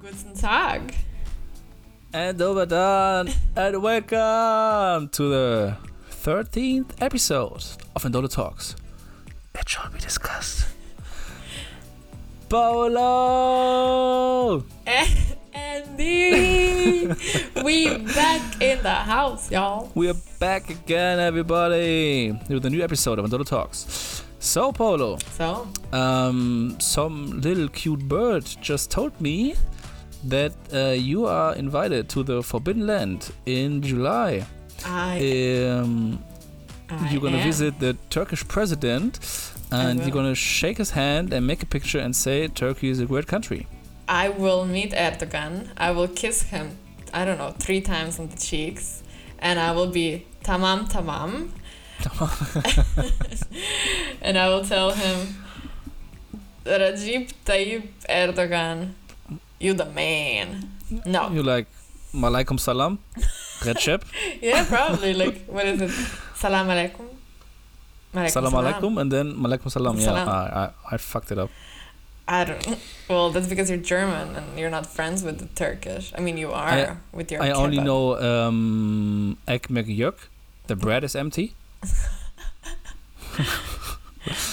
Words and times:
Guten 0.00 0.32
Tag. 0.34 0.94
And 2.14 2.40
over 2.40 2.64
done, 2.64 3.28
and 3.54 3.82
welcome 3.82 5.10
to 5.10 5.28
the 5.28 5.76
13th 6.10 6.92
episode 7.02 7.62
of 7.94 8.02
Endolo 8.02 8.30
Talks. 8.32 8.76
It 9.54 9.68
shall 9.68 9.90
be 9.90 9.98
discussed. 9.98 10.68
Paolo! 12.48 13.84
Andy! 15.52 17.08
we 17.62 17.98
back 17.98 18.62
in 18.62 18.82
the 18.82 18.94
house, 18.94 19.50
y'all. 19.50 19.92
We 19.94 20.08
are 20.08 20.16
back 20.38 20.70
again, 20.70 21.18
everybody, 21.20 22.32
with 22.48 22.64
a 22.64 22.70
new 22.70 22.82
episode 22.82 23.18
of 23.18 23.26
Endolo 23.26 23.44
Talks. 23.44 24.24
So, 24.38 24.72
Paolo, 24.72 25.18
So, 25.36 25.68
um, 25.92 26.78
some 26.80 27.42
little 27.42 27.68
cute 27.68 28.08
bird 28.08 28.46
just 28.62 28.90
told 28.90 29.20
me 29.20 29.56
that 30.24 30.52
uh, 30.72 30.90
you 30.90 31.26
are 31.26 31.54
invited 31.54 32.08
to 32.10 32.22
the 32.22 32.42
Forbidden 32.42 32.86
Land 32.86 33.32
in 33.46 33.82
July. 33.82 34.46
I, 34.84 35.18
Um, 35.68 36.18
I 36.90 37.10
you're 37.10 37.20
gonna 37.20 37.38
am. 37.38 37.44
visit 37.44 37.78
the 37.78 37.96
Turkish 38.10 38.46
president 38.48 39.18
and 39.70 40.00
you're 40.00 40.10
gonna 40.10 40.34
shake 40.34 40.78
his 40.78 40.90
hand 40.90 41.32
and 41.32 41.46
make 41.46 41.62
a 41.62 41.66
picture 41.66 41.98
and 41.98 42.14
say 42.14 42.48
Turkey 42.48 42.88
is 42.90 43.00
a 43.00 43.06
great 43.06 43.26
country. 43.26 43.66
I 44.08 44.28
will 44.28 44.64
meet 44.66 44.92
Erdogan. 44.92 45.68
I 45.76 45.92
will 45.92 46.08
kiss 46.08 46.42
him, 46.42 46.76
I 47.14 47.24
don't 47.24 47.38
know, 47.38 47.52
three 47.58 47.80
times 47.80 48.18
on 48.18 48.28
the 48.28 48.36
cheeks. 48.36 49.02
And 49.38 49.58
I 49.58 49.70
will 49.72 49.86
be 49.90 50.26
tamam 50.44 50.88
tamam. 50.90 51.50
and 54.22 54.36
I 54.38 54.48
will 54.48 54.64
tell 54.64 54.90
him, 54.92 55.36
Recep 56.64 57.32
Tayyip 57.44 57.88
Erdogan, 58.08 58.94
you 59.58 59.74
the 59.74 59.86
man. 59.86 60.70
No. 61.06 61.30
You're 61.30 61.44
like, 61.44 61.66
Malaikum 62.14 62.58
salam, 62.58 62.98
Recep, 63.60 64.02
Yeah, 64.42 64.64
probably. 64.64 65.14
Like, 65.14 65.44
what 65.46 65.66
is 65.66 65.80
it? 65.80 65.90
Salam 66.34 66.66
alaikum? 66.68 67.06
Malaikum 68.14 68.30
salam 68.30 68.52
alaikum, 68.54 69.00
and 69.00 69.12
then 69.12 69.34
Malaikum 69.34 69.70
salam. 69.70 69.96
Yeah, 69.96 70.06
Salam. 70.06 70.28
I, 70.28 70.32
I, 70.32 70.70
I 70.92 70.96
fucked 70.96 71.30
it 71.30 71.38
up. 71.38 71.50
I 72.26 72.44
don't. 72.44 72.78
Well, 73.08 73.30
that's 73.30 73.46
because 73.48 73.68
you're 73.70 73.78
German 73.78 74.34
and 74.36 74.58
you're 74.58 74.70
not 74.70 74.86
friends 74.86 75.22
with 75.22 75.38
the 75.38 75.46
Turkish. 75.54 76.12
I 76.16 76.20
mean, 76.20 76.36
you 76.36 76.50
are 76.52 76.68
I- 76.68 76.96
with 77.12 77.30
your. 77.30 77.42
I 77.42 77.50
only 77.50 77.78
kebab. 77.78 77.84
know 77.84 78.18
um, 78.48 79.36
ekmek 79.46 79.86
yuk, 79.88 80.28
the 80.66 80.74
bread 80.76 81.02
is 81.04 81.14
empty, 81.16 81.54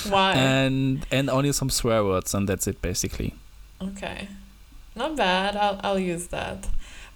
why. 0.10 0.34
and 0.34 1.06
and 1.12 1.30
only 1.30 1.52
some 1.52 1.70
swear 1.70 2.04
words, 2.04 2.34
and 2.34 2.48
that's 2.50 2.68
it 2.68 2.82
basically. 2.82 3.34
okay, 3.82 4.28
not 4.98 5.16
bad. 5.16 5.56
I'll 5.56 5.80
I'll 5.84 6.00
use 6.00 6.28
that. 6.28 6.68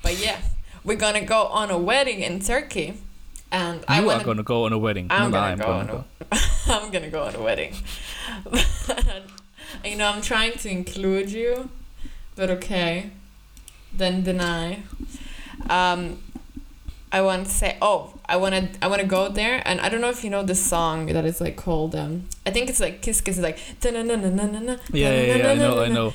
But 0.04 0.18
yeah, 0.20 0.40
we're 0.84 0.98
gonna 0.98 1.26
go 1.26 1.46
on 1.48 1.70
a 1.72 1.78
wedding 1.78 2.22
in 2.22 2.40
Turkey, 2.40 2.94
and 3.52 3.84
I 3.88 4.00
you 4.00 4.06
want. 4.08 4.22
are 4.22 4.26
gonna 4.26 4.44
go 4.44 4.66
on 4.66 4.74
a 4.74 4.78
wedding. 4.78 5.08
I'm 5.10 5.32
gonna 5.32 5.52
I'm 5.54 5.58
go 5.58 5.66
gonna 5.66 5.80
on 5.80 5.88
go. 5.88 6.04
a. 6.32 6.38
I'm 6.68 6.92
gonna 6.92 7.10
go 7.10 7.24
on 7.24 7.36
a 7.36 7.42
wedding. 7.42 7.76
you 9.86 9.96
know, 9.96 10.08
I'm 10.10 10.22
trying 10.22 10.54
to 10.60 10.70
include 10.70 11.32
you, 11.32 11.70
but 12.36 12.50
okay, 12.50 13.12
then 13.94 14.24
deny. 14.24 14.84
Um, 15.70 16.22
I 17.14 17.22
want 17.22 17.46
to 17.48 17.52
say, 17.52 17.78
oh, 17.82 18.14
I 18.26 18.38
want 18.38 18.56
to, 18.56 18.70
I 18.82 18.88
want 18.88 19.02
to 19.02 19.08
go 19.08 19.28
there, 19.28 19.62
and 19.66 19.82
I 19.82 19.90
don't 19.90 20.00
know 20.02 20.10
if 20.10 20.24
you 20.24 20.30
know 20.30 20.44
the 20.44 20.56
song 20.56 21.08
that 21.08 21.26
is 21.26 21.42
like 21.42 21.58
called, 21.58 21.94
um, 21.94 22.24
I 22.46 22.52
think 22.52 22.70
it's 22.70 22.80
like 22.80 23.02
Kiss 23.02 23.20
Kiss, 23.22 23.38
it's 23.38 23.44
like. 23.44 23.60
"Ta-na-na-na-na-na-na, 23.82 24.78
Yeah, 24.94 25.12
yeah, 25.22 25.36
yeah. 25.36 25.52
I 25.52 25.56
know, 25.56 25.84
I 25.84 25.88
know. 25.90 26.14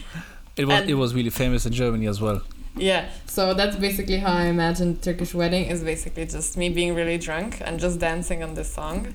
It 0.56 0.64
was 0.66 0.80
And- 0.80 0.90
it 0.90 0.94
was 0.94 1.14
really 1.14 1.30
famous 1.30 1.66
in 1.66 1.72
Germany 1.72 2.06
as 2.06 2.20
well. 2.20 2.40
Yeah, 2.78 3.08
so 3.26 3.54
that's 3.54 3.76
basically 3.76 4.18
how 4.18 4.32
I 4.32 4.46
imagine 4.46 4.98
Turkish 4.98 5.32
wedding 5.32 5.64
is 5.64 5.82
basically 5.82 6.26
just 6.26 6.58
me 6.58 6.68
being 6.68 6.94
really 6.94 7.16
drunk 7.16 7.58
and 7.64 7.80
just 7.80 7.98
dancing 7.98 8.42
on 8.42 8.54
this 8.54 8.70
song. 8.72 9.14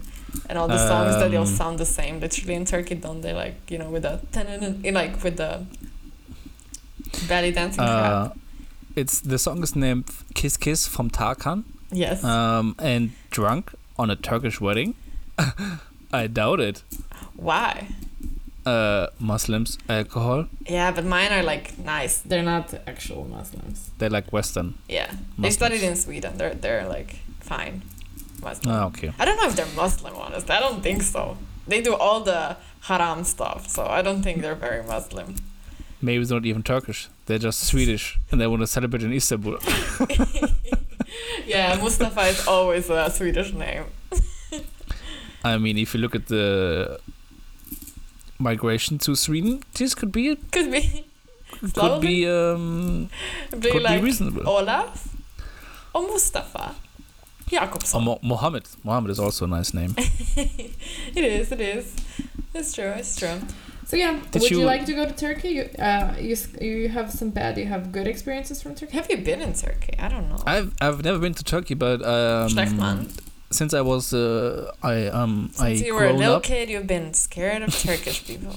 And 0.50 0.57
all 0.57 0.68
the 0.68 0.79
songs 0.88 1.16
that 1.19 1.29
they'll 1.29 1.41
Um, 1.41 1.57
sound 1.62 1.78
the 1.78 1.85
same. 1.85 2.19
Literally 2.19 2.56
in 2.56 2.66
Turkey, 2.66 2.96
don't 2.96 3.22
they 3.22 3.34
like, 3.34 3.57
you 3.69 3.78
know, 3.78 3.90
with 3.90 4.03
the 4.03 4.19
like 4.91 5.24
with 5.24 5.38
the 5.38 5.66
belly 7.28 7.52
dancing 7.52 7.81
Uh, 7.84 8.29
crap. 8.29 8.38
it's 8.96 9.19
the 9.19 9.38
song 9.38 9.62
is 9.63 9.75
named 9.75 10.06
Kiss 10.34 10.58
Kiss 10.58 10.88
from 10.88 11.09
Tarkan. 11.09 11.63
Yes. 11.91 12.23
Um, 12.23 12.75
and 12.79 13.12
drunk 13.29 13.73
on 14.00 14.09
a 14.09 14.16
Turkish 14.16 14.59
wedding. 14.62 14.96
I 16.13 16.28
doubt 16.28 16.59
it. 16.59 16.84
Why? 17.35 17.88
Uh, 18.66 19.07
Muslims, 19.19 19.77
alcohol. 19.89 20.45
Yeah, 20.67 20.91
but 20.91 21.03
mine 21.05 21.31
are 21.31 21.41
like 21.44 21.79
nice. 21.79 22.19
They're 22.19 22.44
not 22.44 22.73
actual 22.85 23.25
Muslims. 23.25 23.89
They're 23.97 24.09
like 24.09 24.31
Western. 24.31 24.75
Yeah. 24.88 25.11
They 25.39 25.49
studied 25.49 25.81
in 25.81 25.95
Sweden. 25.95 26.38
They're 26.38 26.53
they're 26.53 26.88
like 26.88 27.19
fine. 27.39 27.81
Muslim. 28.44 28.75
Ah, 28.75 28.85
okay. 28.85 29.13
I 29.19 29.25
don't 29.25 29.38
know 29.38 29.47
if 29.47 29.55
they're 29.55 29.75
Muslim, 29.75 30.16
honest. 30.16 30.49
I 30.49 30.59
don't 30.59 30.81
think 30.83 31.01
so. 31.01 31.38
They 31.67 31.81
do 31.81 31.95
all 31.95 32.22
the 32.22 32.57
haram 32.81 33.23
stuff, 33.23 33.67
so 33.67 33.85
I 33.85 34.01
don't 34.01 34.22
think 34.22 34.41
they're 34.41 34.55
very 34.55 34.83
Muslim. 34.83 35.35
Maybe 36.01 36.22
it's 36.22 36.31
not 36.31 36.45
even 36.45 36.63
Turkish. 36.63 37.09
They're 37.28 37.38
just 37.38 37.61
Swedish, 37.61 38.19
and 38.31 38.41
they 38.41 38.47
want 38.47 38.61
to 38.61 38.67
celebrate 38.67 39.03
in 39.03 39.13
Istanbul. 39.13 39.57
yeah, 41.45 41.78
Mustafa 41.81 42.22
is 42.22 42.47
always 42.47 42.89
a 42.89 43.09
Swedish 43.11 43.53
name. 43.53 43.85
I 45.43 45.57
mean, 45.57 45.78
if 45.78 45.93
you 45.93 45.99
look 45.99 46.16
at 46.16 46.28
the 46.28 46.99
migration 48.41 48.97
to 49.00 49.16
Sweden, 49.16 49.63
this 49.74 49.94
could 49.96 50.12
be 50.12 50.35
Could 50.52 50.72
be 50.72 51.06
could 51.59 51.74
Slowly. 51.74 52.07
be 52.07 52.28
um 52.29 53.09
be 53.59 53.72
could 53.72 53.84
like 53.84 54.00
be 54.00 54.06
reasonable. 54.06 54.47
Olaf 54.47 55.07
or 55.94 56.02
Mustafa. 56.03 56.75
Or 56.75 57.57
Jakobsson. 57.59 58.03
Mo- 58.03 58.19
Mohammed. 58.22 58.63
Mohammed 58.84 59.12
is 59.12 59.19
also 59.19 59.44
a 59.46 59.47
nice 59.47 59.74
name. 59.74 59.94
it 59.97 61.18
is, 61.18 61.52
it 61.52 61.59
is. 61.59 61.94
It's 62.53 62.72
true, 62.74 62.94
it's 62.96 63.16
true. 63.18 63.40
So 63.85 63.97
yeah, 63.97 64.22
Did 64.31 64.41
would 64.41 64.52
you, 64.52 64.59
you- 64.62 64.66
like 64.66 64.85
to 64.85 64.94
go 64.94 65.06
to 65.06 65.12
Turkey? 65.13 65.50
You, 65.50 65.63
uh, 65.78 66.16
you, 66.18 66.38
you 66.62 66.88
have 66.90 67.12
some 67.12 67.29
bad, 67.31 67.58
you 67.58 67.66
have 67.66 67.91
good 67.91 68.08
experiences 68.08 68.62
from 68.62 68.73
Turkey? 68.75 68.94
Have 68.96 69.09
you 69.09 69.18
been 69.18 69.41
in 69.41 69.52
Turkey? 69.53 69.96
I 70.00 70.08
don't 70.08 70.29
know. 70.29 70.41
I've 70.47 70.73
I've 70.79 71.03
never 71.03 71.19
been 71.19 71.34
to 71.34 71.44
Turkey, 71.44 71.73
but 71.73 72.02
um, 72.06 72.47
Schlecht, 72.50 72.73
man. 72.78 73.09
Since 73.51 73.73
I 73.73 73.81
was 73.81 74.13
uh, 74.13 74.72
I 74.81 75.07
um 75.07 75.50
Since 75.53 75.81
I 75.81 75.85
you 75.85 75.94
were 75.94 76.07
a 76.07 76.13
little 76.13 76.35
up 76.35 76.44
kid, 76.44 76.69
you've 76.69 76.88
been 76.88 77.13
scared 77.13 77.62
of 77.62 77.78
Turkish 77.78 78.25
people. 78.25 78.56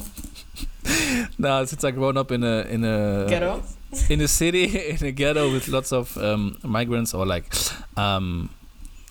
no 1.39 1.65
since 1.65 1.83
I 1.85 1.91
grown 1.91 2.17
up 2.17 2.31
in 2.31 2.45
a 2.45 2.63
in 2.63 2.85
a 2.85 3.27
Ghetto? 3.29 3.63
in 4.09 4.21
a 4.21 4.29
city 4.29 4.65
in 4.91 5.05
a 5.05 5.13
ghetto 5.13 5.51
with 5.53 5.69
lots 5.69 5.93
of 5.93 6.17
um, 6.19 6.59
migrants 6.63 7.15
or 7.15 7.25
like 7.25 7.55
um 7.97 8.51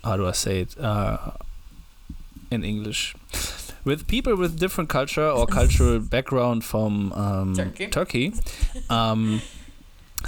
how 0.03 0.17
do 0.17 0.27
I 0.27 0.33
say 0.33 0.61
it 0.61 0.77
uh, 0.79 1.31
in 2.51 2.63
English 2.63 3.15
with 3.85 4.07
people 4.07 4.35
with 4.35 4.59
different 4.59 4.89
culture 4.89 5.27
or 5.27 5.45
cultural 5.59 5.99
background 5.99 6.63
from 6.63 7.11
um, 7.13 7.53
Turkey. 7.53 7.87
Turkey. 7.87 8.33
Um, 8.89 9.41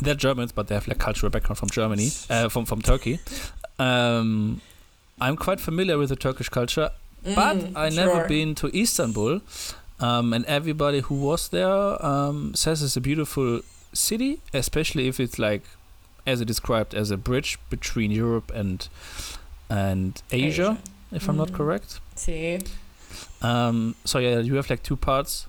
they're 0.02 0.16
Germans, 0.16 0.52
but 0.52 0.68
they 0.68 0.76
have 0.76 0.88
like 0.88 0.98
cultural 0.98 1.30
background 1.30 1.58
from 1.58 1.70
Germany, 1.70 2.10
uh, 2.30 2.50
from 2.50 2.66
from 2.66 2.82
Turkey. 2.82 3.20
Um, 3.80 4.62
I'm 5.20 5.38
quite 5.38 5.59
familiar 5.59 5.98
with 5.98 6.09
the 6.09 6.16
Turkish 6.16 6.50
culture, 6.50 6.90
but 7.24 7.56
Mm, 7.58 7.72
I 7.76 7.90
never 7.90 8.28
been 8.28 8.56
to 8.56 8.68
Istanbul. 8.78 9.42
Um, 10.00 10.34
and 10.34 10.44
everybody 10.46 11.00
who 11.00 11.16
was 11.16 11.48
there 11.50 12.06
um, 12.06 12.53
says 12.53 12.84
it's 12.84 12.98
a 12.98 13.02
beautiful 13.02 13.62
city, 13.94 14.42
especially 14.53 15.08
if 15.08 15.20
it's 15.22 15.40
like, 15.40 15.64
as 16.28 16.41
it 16.41 16.46
described, 16.46 16.94
as 16.94 17.12
a 17.12 17.17
bridge 17.17 17.58
between 17.70 18.12
Europe 18.12 18.52
and 18.53 18.90
and 19.70 20.22
Asia, 20.32 20.78
if 21.12 21.28
I'm 21.29 21.38
not 21.38 21.50
Mm. 21.52 21.56
correct. 21.58 22.00
See, 22.16 22.59
Um, 23.41 23.96
so 24.03 24.20
yeah, 24.20 24.40
you 24.41 24.56
have 24.56 24.70
like 24.70 24.84
two 24.84 24.97
parts 24.97 25.47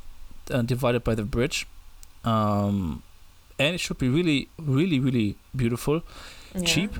uh, 0.50 0.62
divided 0.62 1.02
by 1.04 1.14
the 1.16 1.24
bridge, 1.24 1.66
um, 2.24 3.02
and 3.58 3.74
it 3.74 3.80
should 3.80 3.98
be 3.98 4.08
really, 4.08 4.48
really, 4.58 5.00
really 5.00 5.34
beautiful, 5.54 6.02
yeah. 6.54 6.62
cheap, 6.64 6.92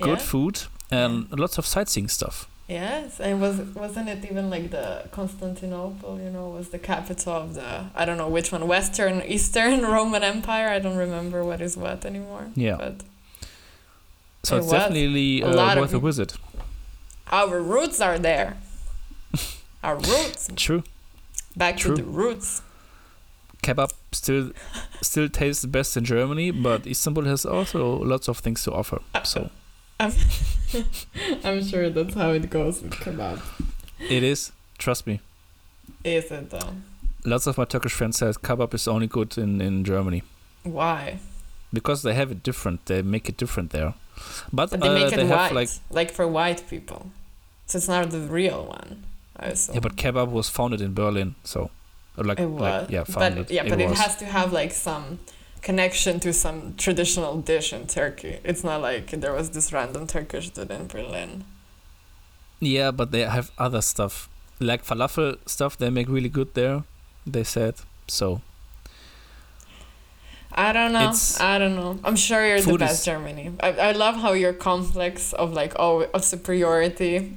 good 0.00 0.18
Yeah. 0.20 0.24
food, 0.30 0.60
and 0.90 1.30
lots 1.38 1.58
of 1.58 1.66
sightseeing 1.66 2.08
stuff. 2.08 2.48
Yes, 2.68 3.18
and 3.18 3.40
was 3.40 3.60
wasn't 3.74 4.08
it 4.10 4.24
even 4.30 4.50
like 4.50 4.70
the 4.70 5.04
Constantinople? 5.10 6.20
You 6.20 6.30
know, 6.30 6.50
was 6.50 6.68
the 6.68 6.78
capital 6.78 7.32
of 7.32 7.54
the 7.54 7.86
I 7.94 8.04
don't 8.04 8.18
know 8.18 8.28
which 8.28 8.52
one, 8.52 8.66
Western, 8.68 9.22
Eastern 9.22 9.80
Roman 9.96 10.22
Empire. 10.22 10.68
I 10.68 10.78
don't 10.78 10.96
remember 10.98 11.42
what 11.44 11.60
is 11.62 11.76
what 11.76 12.04
anymore. 12.04 12.48
Yeah. 12.54 12.76
but 12.76 12.96
So 14.42 14.56
It 14.56 14.58
it's 14.60 14.70
definitely 14.70 15.40
a 15.42 15.48
uh, 15.48 15.54
lot 15.54 15.78
of 15.78 15.82
worth 15.82 15.94
a 15.94 15.98
visit. 15.98 16.36
our 17.32 17.58
roots 17.60 18.00
are 18.00 18.18
there. 18.18 18.56
our 19.82 19.96
roots, 19.96 20.48
True. 20.56 20.82
back 21.56 21.76
True. 21.78 21.96
to 21.96 22.02
the 22.02 22.08
roots. 22.08 22.62
Kebab 23.62 23.92
still 24.12 24.52
still 25.02 25.28
tastes 25.28 25.64
best 25.66 25.96
in 25.96 26.04
Germany, 26.04 26.50
but 26.52 26.86
Istanbul 26.86 27.24
has 27.24 27.44
also 27.46 27.96
lots 28.04 28.28
of 28.28 28.38
things 28.38 28.62
to 28.64 28.72
offer. 28.72 29.00
So 29.24 29.50
I'm, 30.00 30.12
I'm 31.44 31.64
sure 31.64 31.90
that's 31.90 32.14
how 32.14 32.30
it 32.30 32.48
goes 32.50 32.82
with 32.82 32.92
kebab. 32.94 33.40
it 33.98 34.22
is. 34.22 34.52
Trust 34.78 35.06
me. 35.06 35.20
Is 36.04 36.30
it 36.30 36.50
though? 36.50 36.74
Lots 37.24 37.46
of 37.46 37.58
my 37.58 37.64
Turkish 37.64 37.92
friends 37.92 38.18
say 38.18 38.26
kebab 38.26 38.74
is 38.74 38.86
only 38.86 39.06
good 39.06 39.36
in, 39.36 39.60
in 39.60 39.84
Germany. 39.84 40.22
Why? 40.62 41.18
because 41.72 42.02
they 42.02 42.14
have 42.14 42.30
it 42.30 42.42
different. 42.42 42.86
They 42.86 43.02
make 43.02 43.28
it 43.28 43.36
different 43.36 43.70
there, 43.70 43.94
but, 44.52 44.70
But 44.70 44.80
they 44.80 44.88
uh, 44.88 44.94
make 44.94 45.12
it 45.12 45.16
they 45.16 45.24
white, 45.24 45.52
like 45.52 45.68
like 45.90 46.10
for 46.10 46.26
white 46.26 46.68
people. 46.68 47.10
So 47.66 47.78
it's 47.78 47.88
not 47.88 48.10
the 48.10 48.20
real 48.20 48.64
one. 48.64 49.04
Assume. 49.36 49.74
yeah, 49.74 49.80
but 49.80 49.96
kebab 49.96 50.30
was 50.30 50.48
founded 50.48 50.80
in 50.80 50.94
Berlin, 50.94 51.36
so 51.44 51.70
like 52.16 52.40
it 52.40 52.46
was. 52.46 52.60
like 52.60 52.90
yeah, 52.90 53.04
founded. 53.04 53.46
but 53.46 53.54
yeah, 53.54 53.68
but 53.68 53.80
it 53.80 53.90
has 53.90 54.16
to 54.16 54.24
have 54.24 54.52
like 54.52 54.72
some 54.72 55.20
connection 55.62 56.20
to 56.20 56.32
some 56.32 56.74
traditional 56.76 57.38
dish 57.40 57.72
in 57.72 57.86
Turkey. 57.86 58.38
It's 58.44 58.64
not 58.64 58.80
like 58.82 59.10
there 59.10 59.32
was 59.32 59.50
this 59.50 59.72
random 59.72 60.06
Turkish 60.06 60.50
dude 60.50 60.70
in 60.70 60.86
Berlin. 60.86 61.44
Yeah, 62.60 62.90
but 62.90 63.10
they 63.12 63.20
have 63.22 63.50
other 63.58 63.80
stuff 63.82 64.28
like 64.60 64.84
falafel 64.84 65.36
stuff. 65.46 65.76
They 65.78 65.90
make 65.90 66.08
really 66.08 66.28
good 66.28 66.54
there. 66.54 66.82
They 67.26 67.44
said 67.44 67.74
so. 68.08 68.40
I 70.52 70.72
don't 70.72 70.92
know. 70.92 71.00
It's- 71.10 71.40
I 71.40 71.58
don't 71.58 71.76
know. 71.76 71.98
I'm 72.02 72.16
sure 72.16 72.44
you're 72.46 72.60
the 72.60 72.78
best 72.78 73.00
is- 73.00 73.04
Germany. 73.04 73.52
I, 73.60 73.68
I 73.72 73.92
love 73.92 74.16
how 74.16 74.32
your 74.32 74.52
complex 74.52 75.32
of 75.34 75.52
like 75.52 75.74
oh 75.78 76.02
of 76.14 76.24
superiority, 76.24 77.36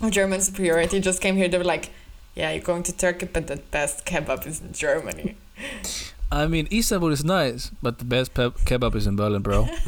of 0.00 0.10
German 0.10 0.40
superiority 0.40 1.00
just 1.00 1.20
came 1.20 1.36
here. 1.36 1.48
They 1.48 1.58
were 1.58 1.64
like, 1.64 1.90
yeah, 2.34 2.52
you're 2.52 2.62
going 2.62 2.82
to 2.84 2.92
Turkey, 2.96 3.26
but 3.26 3.46
the 3.46 3.56
best 3.56 4.04
kebab 4.06 4.46
is 4.46 4.60
in 4.60 4.72
Germany. 4.72 5.36
I 6.34 6.46
mean, 6.48 6.66
Istanbul 6.72 7.12
is 7.12 7.24
nice, 7.24 7.70
but 7.82 7.98
the 7.98 8.04
best 8.04 8.34
pe- 8.34 8.50
kebab 8.66 8.94
is 8.96 9.06
in 9.06 9.16
Berlin, 9.16 9.42
bro. 9.42 9.68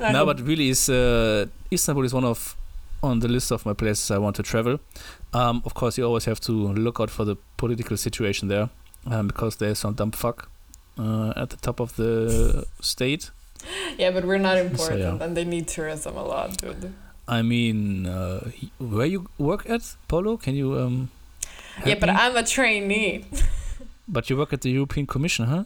No, 0.12 0.24
but 0.24 0.40
really, 0.40 0.70
is 0.70 0.88
uh, 0.88 1.46
Istanbul 1.70 2.04
is 2.04 2.14
one 2.14 2.24
of 2.24 2.56
on 3.02 3.20
the 3.20 3.28
list 3.28 3.50
of 3.50 3.64
my 3.66 3.72
places 3.72 4.10
I 4.10 4.18
want 4.18 4.36
to 4.36 4.42
travel. 4.42 4.78
Um, 5.32 5.62
of 5.64 5.74
course, 5.74 5.98
you 5.98 6.04
always 6.04 6.24
have 6.24 6.40
to 6.40 6.52
look 6.52 7.00
out 7.00 7.10
for 7.10 7.24
the 7.24 7.36
political 7.56 7.96
situation 7.96 8.48
there, 8.48 8.68
um, 9.06 9.26
because 9.26 9.56
there's 9.56 9.78
some 9.78 9.94
dumb 9.94 10.12
fuck 10.12 10.48
uh, 10.98 11.32
at 11.36 11.50
the 11.50 11.56
top 11.56 11.80
of 11.80 11.94
the 11.96 12.66
state. 12.80 13.30
yeah, 13.98 14.10
but 14.10 14.24
we're 14.24 14.38
not 14.38 14.56
important, 14.58 15.00
yeah. 15.00 15.24
and 15.24 15.36
they 15.36 15.44
need 15.44 15.68
tourism 15.68 16.16
a 16.16 16.24
lot, 16.24 16.56
dude. 16.56 16.94
I 17.28 17.42
mean, 17.42 18.06
uh, 18.06 18.50
where 18.78 19.06
you 19.06 19.28
work 19.38 19.68
at 19.68 19.96
Polo? 20.08 20.36
Can 20.36 20.54
you 20.56 20.78
um? 20.78 21.10
Yeah, 21.86 21.96
but? 22.00 22.10
I'm 22.10 22.36
a 22.36 22.42
trainee. 22.42 23.24
But 24.12 24.28
you 24.28 24.36
work 24.36 24.52
at 24.52 24.62
the 24.62 24.70
European 24.70 25.06
Commission, 25.06 25.46
huh? 25.46 25.64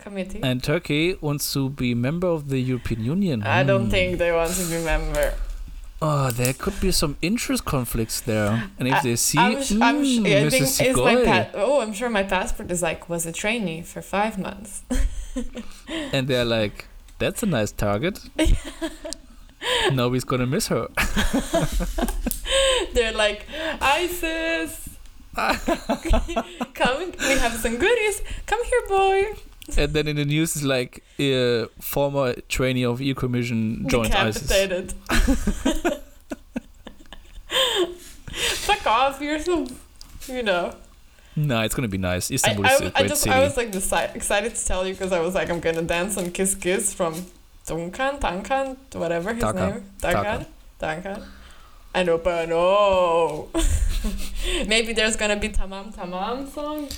Committee. 0.00 0.40
And 0.42 0.64
Turkey 0.64 1.14
wants 1.20 1.52
to 1.52 1.68
be 1.70 1.94
member 1.94 2.26
of 2.26 2.48
the 2.48 2.58
European 2.58 3.04
Union. 3.04 3.42
I 3.44 3.62
don't 3.62 3.84
Hmm. 3.84 3.90
think 3.90 4.18
they 4.18 4.32
want 4.32 4.50
to 4.54 4.64
be 4.66 4.82
member. 4.84 5.32
Oh, 6.02 6.30
there 6.32 6.52
could 6.52 6.78
be 6.80 6.90
some 6.92 7.16
interest 7.22 7.64
conflicts 7.64 8.20
there. 8.20 8.68
And 8.78 8.88
if 8.88 8.94
I- 8.94 9.02
they 9.02 9.16
see, 9.16 9.38
I'm, 9.38 9.62
sh- 9.62 9.72
I'm 9.80 10.02
mm, 10.02 10.26
I 10.26 10.50
think 10.50 10.96
my 10.96 11.24
pa- 11.24 11.50
oh, 11.54 11.80
I'm 11.82 11.92
sure 11.94 12.10
my 12.10 12.24
passport 12.24 12.70
is 12.72 12.82
like 12.82 13.08
was 13.08 13.26
a 13.26 13.32
trainee 13.32 13.82
for 13.82 14.02
five 14.02 14.38
months. 14.38 14.82
and 16.12 16.26
they're 16.28 16.44
like, 16.44 16.86
that's 17.18 17.42
a 17.44 17.46
nice 17.46 17.70
target. 17.72 18.18
Nobody's 19.92 20.24
gonna 20.24 20.46
miss 20.46 20.66
her. 20.68 20.88
They're 22.92 23.12
like 23.12 23.46
ISIS. 23.80 24.85
Come, 26.74 27.12
we 27.18 27.38
have 27.38 27.52
some 27.60 27.76
goodies. 27.76 28.22
Come 28.46 28.64
here, 28.64 28.82
boy. 28.88 29.34
And 29.76 29.92
then 29.92 30.08
in 30.08 30.16
the 30.16 30.24
news, 30.24 30.56
it's 30.56 30.64
like, 30.64 31.02
uh, 31.20 31.66
former 31.80 32.34
trainee 32.48 32.84
of 32.84 33.00
EU 33.00 33.14
Commission 33.14 33.86
joins 33.88 34.14
ISIS. 34.14 34.94
Fuck 38.66 38.86
off! 38.86 39.20
You're 39.20 39.40
so, 39.40 39.66
you 40.28 40.42
know. 40.42 40.74
No, 41.36 41.60
it's 41.60 41.74
gonna 41.74 41.88
be 41.88 41.98
nice. 41.98 42.30
Istanbul 42.30 42.66
I, 42.66 42.74
is 42.74 42.80
a 42.80 42.86
I 42.86 42.90
great 42.90 43.08
just 43.08 43.22
city. 43.22 43.34
I 43.34 43.40
was 43.40 43.56
like 43.58 43.70
deci- 43.72 44.14
excited 44.16 44.54
to 44.54 44.66
tell 44.66 44.86
you 44.86 44.94
because 44.94 45.12
I 45.12 45.20
was 45.20 45.34
like 45.34 45.50
I'm 45.50 45.60
gonna 45.60 45.82
dance 45.82 46.16
on 46.16 46.30
Kiss 46.30 46.54
Kiss 46.54 46.94
from 46.94 47.26
Duncan 47.66 48.18
Tankan 48.18 48.76
whatever 48.94 49.34
his 49.34 49.42
Taka. 49.42 49.70
name 49.70 49.84
Tankan 50.00 50.46
Tankan 50.80 51.24
and 51.96 52.08
open 52.08 52.50
oh 52.52 53.48
maybe 54.72 54.92
there's 54.92 55.16
gonna 55.16 55.36
be 55.44 55.48
Tamam 55.48 55.92
Tamam 55.96 56.48
song 56.56 56.88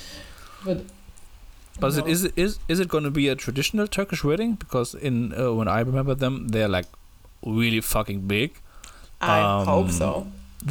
but 0.65 0.83
But 1.79 1.87
is 1.91 1.97
no. 1.97 2.05
it 2.05 2.11
is 2.11 2.23
it 2.25 2.33
is 2.35 2.59
is 2.67 2.79
it 2.83 2.87
going 2.93 3.05
to 3.05 3.11
be 3.11 3.29
a 3.29 3.35
traditional 3.35 3.87
Turkish 3.87 4.23
wedding? 4.29 4.55
Because 4.63 4.89
in 5.09 5.15
uh, 5.33 5.53
when 5.59 5.69
I 5.73 5.79
remember 5.79 6.13
them, 6.23 6.49
they're 6.49 6.67
like 6.67 6.87
really 7.45 7.79
fucking 7.91 8.27
big. 8.27 8.59
I 9.21 9.63
hope 9.63 9.85
um, 9.85 9.91
so 9.91 10.09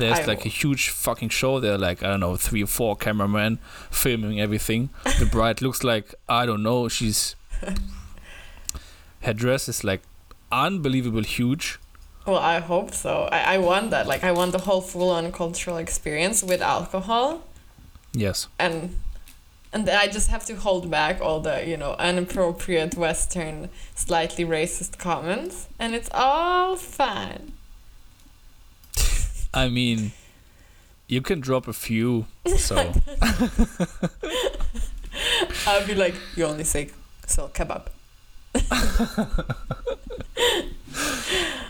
There's 0.00 0.18
I 0.18 0.24
like 0.32 0.44
a 0.44 0.52
huge 0.60 0.90
fucking 0.90 1.30
show. 1.30 1.60
There 1.60 1.74
are 1.76 1.78
like 1.78 2.02
I 2.02 2.08
don't 2.12 2.20
know 2.20 2.36
three 2.36 2.62
or 2.62 2.66
four 2.66 2.94
cameramen 2.96 3.58
filming 3.90 4.38
everything. 4.46 4.90
The 5.18 5.24
bride 5.36 5.62
looks 5.62 5.82
like 5.82 6.14
I 6.28 6.44
don't 6.44 6.62
know. 6.62 6.88
She's 6.88 7.36
her 9.22 9.32
dress 9.32 9.68
is 9.68 9.82
like 9.84 10.02
unbelievable 10.52 11.22
huge. 11.22 11.78
Well 12.26 12.38
I 12.38 12.60
hope 12.60 12.92
so 12.94 13.28
I, 13.32 13.54
I 13.54 13.58
want 13.58 13.90
that 13.90 14.06
like 14.06 14.22
I 14.24 14.32
want 14.32 14.52
the 14.52 14.58
whole 14.58 14.80
full 14.80 15.10
on 15.10 15.32
cultural 15.32 15.76
experience 15.78 16.42
with 16.42 16.60
alcohol 16.62 17.42
Yes. 18.12 18.48
and 18.58 18.96
and 19.72 19.86
then 19.86 19.98
I 19.98 20.06
just 20.06 20.30
have 20.30 20.44
to 20.46 20.54
hold 20.56 20.90
back 20.90 21.20
all 21.20 21.40
the 21.40 21.66
you 21.68 21.76
know 21.76 21.94
inappropriate 22.00 22.94
Western, 22.96 23.68
slightly 23.94 24.44
racist 24.44 24.96
comments, 24.98 25.66
and 25.78 25.94
it's 25.94 26.08
all 26.12 26.74
fine. 26.76 27.52
I 29.52 29.68
mean, 29.68 30.12
you 31.06 31.20
can 31.20 31.40
drop 31.40 31.68
a 31.68 31.74
few. 31.74 32.24
So 32.56 32.76
I'll 35.66 35.86
be 35.86 35.94
like, 35.94 36.14
you 36.34 36.46
only 36.46 36.64
say 36.64 36.88
so 37.26 37.48
kebab. 37.48 37.88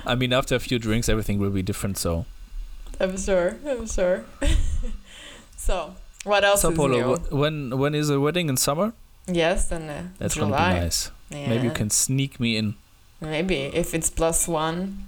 I 0.07 0.15
mean, 0.15 0.33
after 0.33 0.55
a 0.55 0.59
few 0.61 0.79
drinks, 0.79 1.09
everything 1.09 1.39
will 1.39 1.51
be 1.51 1.63
different. 1.63 1.99
So 1.99 2.25
I'm 3.01 3.17
sure. 3.19 3.57
I'm 3.67 3.87
sure. 3.87 4.25
so 5.57 5.95
what 6.25 6.45
else 6.45 6.63
Sao 6.63 6.71
is 6.71 6.77
Paulo, 6.77 6.99
new? 6.99 7.17
wh- 7.17 7.33
when 7.33 7.79
when 7.79 7.95
is 7.95 8.09
the 8.09 8.21
wedding 8.21 8.49
in 8.49 8.57
summer? 8.57 8.93
yes, 9.31 9.71
and 9.73 9.91
uh, 9.91 10.03
That's 10.19 10.35
July. 10.35 10.51
gonna 10.51 10.75
be 10.75 10.81
nice. 10.85 11.11
Yeah. 11.31 11.49
Maybe 11.51 11.65
you 11.69 11.73
can 11.75 11.91
sneak 11.91 12.41
me 12.41 12.57
in. 12.57 12.75
Maybe 13.21 13.57
if 13.75 13.93
it's 13.95 14.09
plus 14.11 14.49
one, 14.49 15.05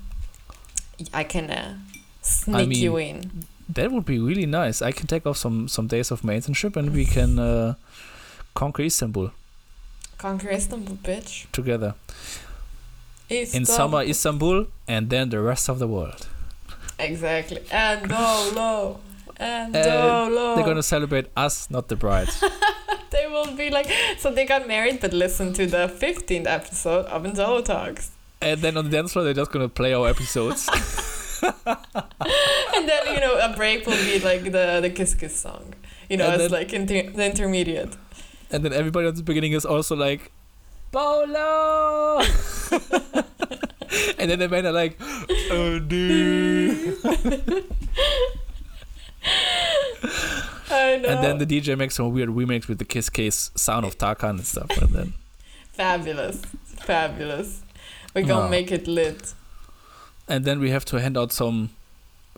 I 1.15 1.25
can 1.25 1.51
uh, 1.51 1.77
sneak 2.23 2.69
mean- 2.69 2.79
you 2.83 2.97
in. 2.99 3.45
That 3.73 3.93
would 3.93 4.05
be 4.05 4.19
really 4.19 4.47
nice. 4.47 4.83
I 4.83 4.91
can 4.93 5.07
take 5.07 5.25
off 5.27 5.37
some 5.37 5.69
some 5.69 5.87
days 5.87 6.11
of 6.11 6.25
my 6.25 6.35
internship 6.35 6.77
and 6.77 6.93
we 6.93 7.05
can 7.07 7.39
uh, 7.39 7.75
conquer 8.55 8.83
Istanbul 8.83 9.31
Conquer 10.19 10.51
Istanbul, 10.51 10.97
bitch. 10.97 11.47
together. 11.53 11.95
In 13.31 13.65
summer, 13.65 14.03
Istanbul, 14.03 14.67
and 14.89 15.09
then 15.11 15.31
the 15.31 15.41
rest 15.41 15.69
of 15.69 15.79
the 15.79 15.87
world. 15.87 16.27
Exactly. 16.99 17.61
And 17.71 18.09
Dolo. 18.09 19.01
And 19.37 19.75
And 19.77 19.85
Dolo. 19.85 20.57
They're 20.57 20.65
gonna 20.65 20.83
celebrate 20.83 21.27
us, 21.37 21.71
not 21.71 21.89
the 21.89 21.97
bride. 21.97 22.29
They 23.11 23.27
will 23.27 23.57
be 23.57 23.71
like, 23.71 23.91
so 24.19 24.31
they 24.31 24.45
got 24.47 24.69
married, 24.69 25.01
but 25.01 25.13
listen 25.13 25.53
to 25.55 25.67
the 25.67 25.89
15th 25.89 26.47
episode 26.47 27.07
of 27.07 27.25
Endolo 27.25 27.65
Talks. 27.65 28.13
and 28.41 28.61
then 28.63 28.77
on 28.77 28.85
the 28.85 28.91
dance 28.91 29.13
floor, 29.13 29.25
they're 29.25 29.35
just 29.35 29.51
gonna 29.51 29.69
play 29.69 29.93
our 29.95 30.09
episodes. 30.09 30.69
And 32.77 32.89
then, 32.89 33.15
you 33.15 33.21
know, 33.21 33.35
a 33.39 33.53
break 33.57 33.87
will 33.87 33.97
be 34.05 34.19
like 34.21 34.45
the, 34.45 34.79
the 34.81 34.91
Kiss 34.91 35.15
Kiss 35.15 35.35
song. 35.37 35.75
You 36.09 36.17
know, 36.19 36.27
And 36.27 36.35
it's 36.41 36.51
then- 36.53 36.61
like 36.61 36.73
inter- 36.73 37.11
the 37.11 37.25
intermediate. 37.27 37.97
and 38.53 38.65
then 38.65 38.73
everybody 38.73 39.09
at 39.09 39.17
the 39.17 39.23
beginning 39.23 39.53
is 39.53 39.65
also 39.65 39.97
like, 39.97 40.31
Polo! 40.93 42.19
and 44.19 44.31
then 44.31 44.39
the 44.39 44.49
men 44.49 44.67
are 44.67 44.73
like, 44.73 44.97
oh, 45.51 45.79
dude. 45.89 46.99
I 50.73 50.97
know. 51.03 51.09
And 51.09 51.25
then 51.25 51.39
the 51.39 51.47
DJ 51.47 51.77
makes 51.77 51.95
some 51.97 52.13
weird 52.13 52.29
remix 52.31 52.69
with 52.69 52.79
the 52.79 52.85
Kiss 52.85 53.09
Case 53.11 53.51
sound 53.55 53.85
of 53.87 53.99
Tarkan 53.99 54.31
and 54.31 54.45
stuff. 54.47 54.71
And 54.81 54.91
then 54.91 55.13
Fabulous. 55.73 56.43
Fabulous. 56.65 57.63
We're 58.15 58.23
gonna 58.27 58.45
No. 58.45 58.49
make 58.49 58.71
it 58.73 58.87
lit. 58.87 59.35
and 60.29 60.45
then 60.45 60.61
we 60.61 60.71
have 60.71 60.85
to 60.87 61.01
hand 61.01 61.17
out 61.19 61.33
some 61.33 61.71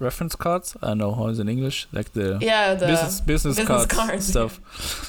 reference 0.03 0.35
cards. 0.37 0.77
I 0.83 0.89
don't 0.89 0.99
know 0.99 1.13
how 1.15 1.27
is 1.29 1.39
in 1.39 1.49
English, 1.49 1.87
like 1.93 2.09
the 2.13 2.39
Yeah, 2.41 2.75
the. 2.75 2.87
business 2.87 3.21
business, 3.21 3.57
business 3.57 3.87
cards, 3.87 3.95
cards, 3.99 4.27
stuff 4.27 4.53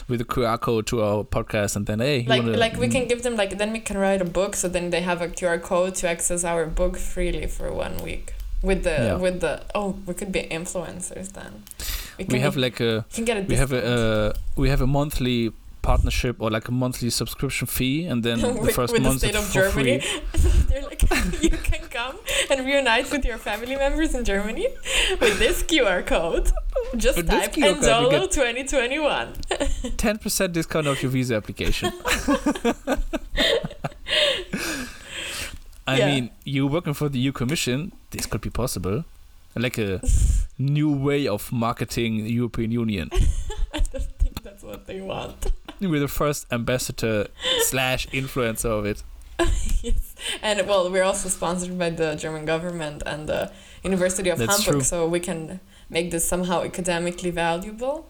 with 0.10 0.20
the 0.20 0.26
QR 0.34 0.58
code 0.68 0.86
to 0.92 1.02
our 1.08 1.24
podcast, 1.24 1.76
and 1.76 1.86
then 1.90 2.00
hey, 2.00 2.26
like 2.28 2.44
wanna- 2.44 2.58
like 2.66 2.76
we 2.84 2.88
can 2.96 3.08
give 3.08 3.22
them 3.24 3.36
like 3.36 3.58
then 3.58 3.72
we 3.74 3.80
can 3.80 3.98
write 3.98 4.22
a 4.22 4.30
book 4.40 4.56
so 4.56 4.68
then 4.76 4.86
they 4.92 5.02
have 5.02 5.20
a 5.22 5.28
QR 5.38 5.60
code 5.72 5.96
to 6.00 6.08
access 6.16 6.44
our 6.52 6.66
book 6.66 6.98
freely 6.98 7.48
for 7.48 7.68
one 7.86 7.96
week 8.04 8.34
with 8.70 8.84
the 8.84 8.98
Yeah. 9.08 9.16
with 9.26 9.38
the 9.46 9.54
oh 9.76 9.90
we 10.08 10.14
could 10.20 10.32
be 10.32 10.42
influencers 10.60 11.28
then 11.38 11.52
we 12.34 12.40
have 12.40 12.56
like 12.66 12.80
a 12.80 13.06
can 13.14 13.26
get 13.26 13.38
a 13.38 13.42
we 13.52 13.56
have 13.64 13.74
a 13.74 13.82
uh, 13.96 14.34
we 14.56 14.70
have 14.70 14.82
a 14.82 14.88
monthly 15.00 15.52
partnership 15.84 16.38
or 16.42 16.50
like 16.50 16.68
a 16.68 16.72
monthly 16.72 17.10
subscription 17.12 17.68
fee, 17.68 18.06
and 18.08 18.24
then 18.24 18.40
the 18.66 18.72
first 18.74 18.94
with 18.94 19.04
the 19.04 19.10
month 19.10 19.20
state 19.20 19.36
of 19.36 19.46
for 19.46 19.54
Germany. 19.54 20.00
free. 20.32 20.42
They're 20.70 20.82
like, 20.84 21.02
you 21.44 21.50
can 21.52 21.82
come 21.90 22.18
and 22.50 22.66
reunite 22.66 23.12
with 23.12 23.24
your 23.26 23.38
family 23.38 23.76
members 23.76 24.16
in 24.16 24.24
Germany 24.26 24.68
with 25.22 25.38
this 25.40 25.62
QR 25.64 26.04
code. 26.06 26.52
Just 26.98 27.18
With 27.18 27.28
type 27.30 27.54
Endolo 27.54 28.30
2021. 28.32 29.34
10% 29.34 30.52
discount 30.54 30.88
of 30.88 31.02
your 31.02 31.12
visa 31.12 31.36
application. 31.36 31.92
I 35.86 35.98
Yeah. 35.98 36.08
mean, 36.08 36.30
you're 36.46 36.70
working 36.70 36.94
for 36.94 37.10
the 37.10 37.20
EU 37.20 37.32
Commission, 37.32 37.92
this 38.12 38.26
could 38.26 38.42
be 38.42 38.50
possible. 38.50 39.04
Like 39.56 39.78
a 39.78 40.02
new 40.58 40.92
way 40.92 41.28
of 41.28 41.52
marketing 41.52 42.24
the 42.24 42.32
European 42.32 42.72
Union. 42.72 43.10
I 43.74 43.80
don't 43.92 44.12
think 44.18 44.42
that's 44.44 44.64
what 44.64 44.88
they 44.88 45.00
want. 45.02 45.52
We're 45.82 46.00
the 46.00 46.08
first 46.08 46.46
ambassador 46.52 47.28
slash 47.62 48.08
influencer 48.08 48.66
of 48.70 48.86
it. 48.86 49.04
yes. 49.82 50.16
And 50.42 50.66
well, 50.68 50.90
we're 50.92 51.04
also 51.04 51.28
sponsored 51.28 51.78
by 51.78 51.90
the 51.90 52.16
German 52.16 52.46
government 52.46 53.04
and 53.06 53.28
the 53.28 53.52
University 53.84 54.30
of 54.30 54.38
That's 54.38 54.58
Hamburg, 54.58 54.82
true. 54.82 54.82
so 54.84 55.08
we 55.08 55.20
can 55.20 55.60
make 55.90 56.12
this 56.12 56.28
somehow 56.28 56.62
academically 56.64 57.32
valuable. 57.32 58.08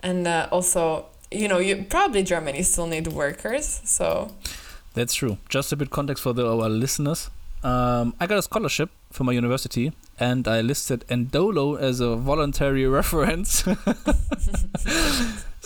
And 0.00 0.26
uh, 0.26 0.48
also, 0.50 1.06
you 1.30 1.48
know, 1.48 1.58
you 1.58 1.84
probably 1.88 2.22
Germany 2.22 2.62
still 2.62 2.86
need 2.86 3.06
workers, 3.08 3.80
so 3.84 4.34
That's 4.94 5.14
true. 5.14 5.38
Just 5.48 5.72
a 5.72 5.76
bit 5.76 5.90
context 5.90 6.22
for 6.22 6.32
the, 6.32 6.46
our 6.46 6.68
listeners. 6.68 7.30
Um, 7.62 8.14
I 8.20 8.26
got 8.26 8.38
a 8.38 8.42
scholarship 8.42 8.90
from 9.10 9.26
my 9.26 9.32
university, 9.32 9.92
and 10.20 10.46
I 10.46 10.60
listed 10.60 11.04
Endolo 11.08 11.78
as 11.80 12.00
a 12.00 12.14
voluntary 12.16 12.86
reference. 12.98 13.64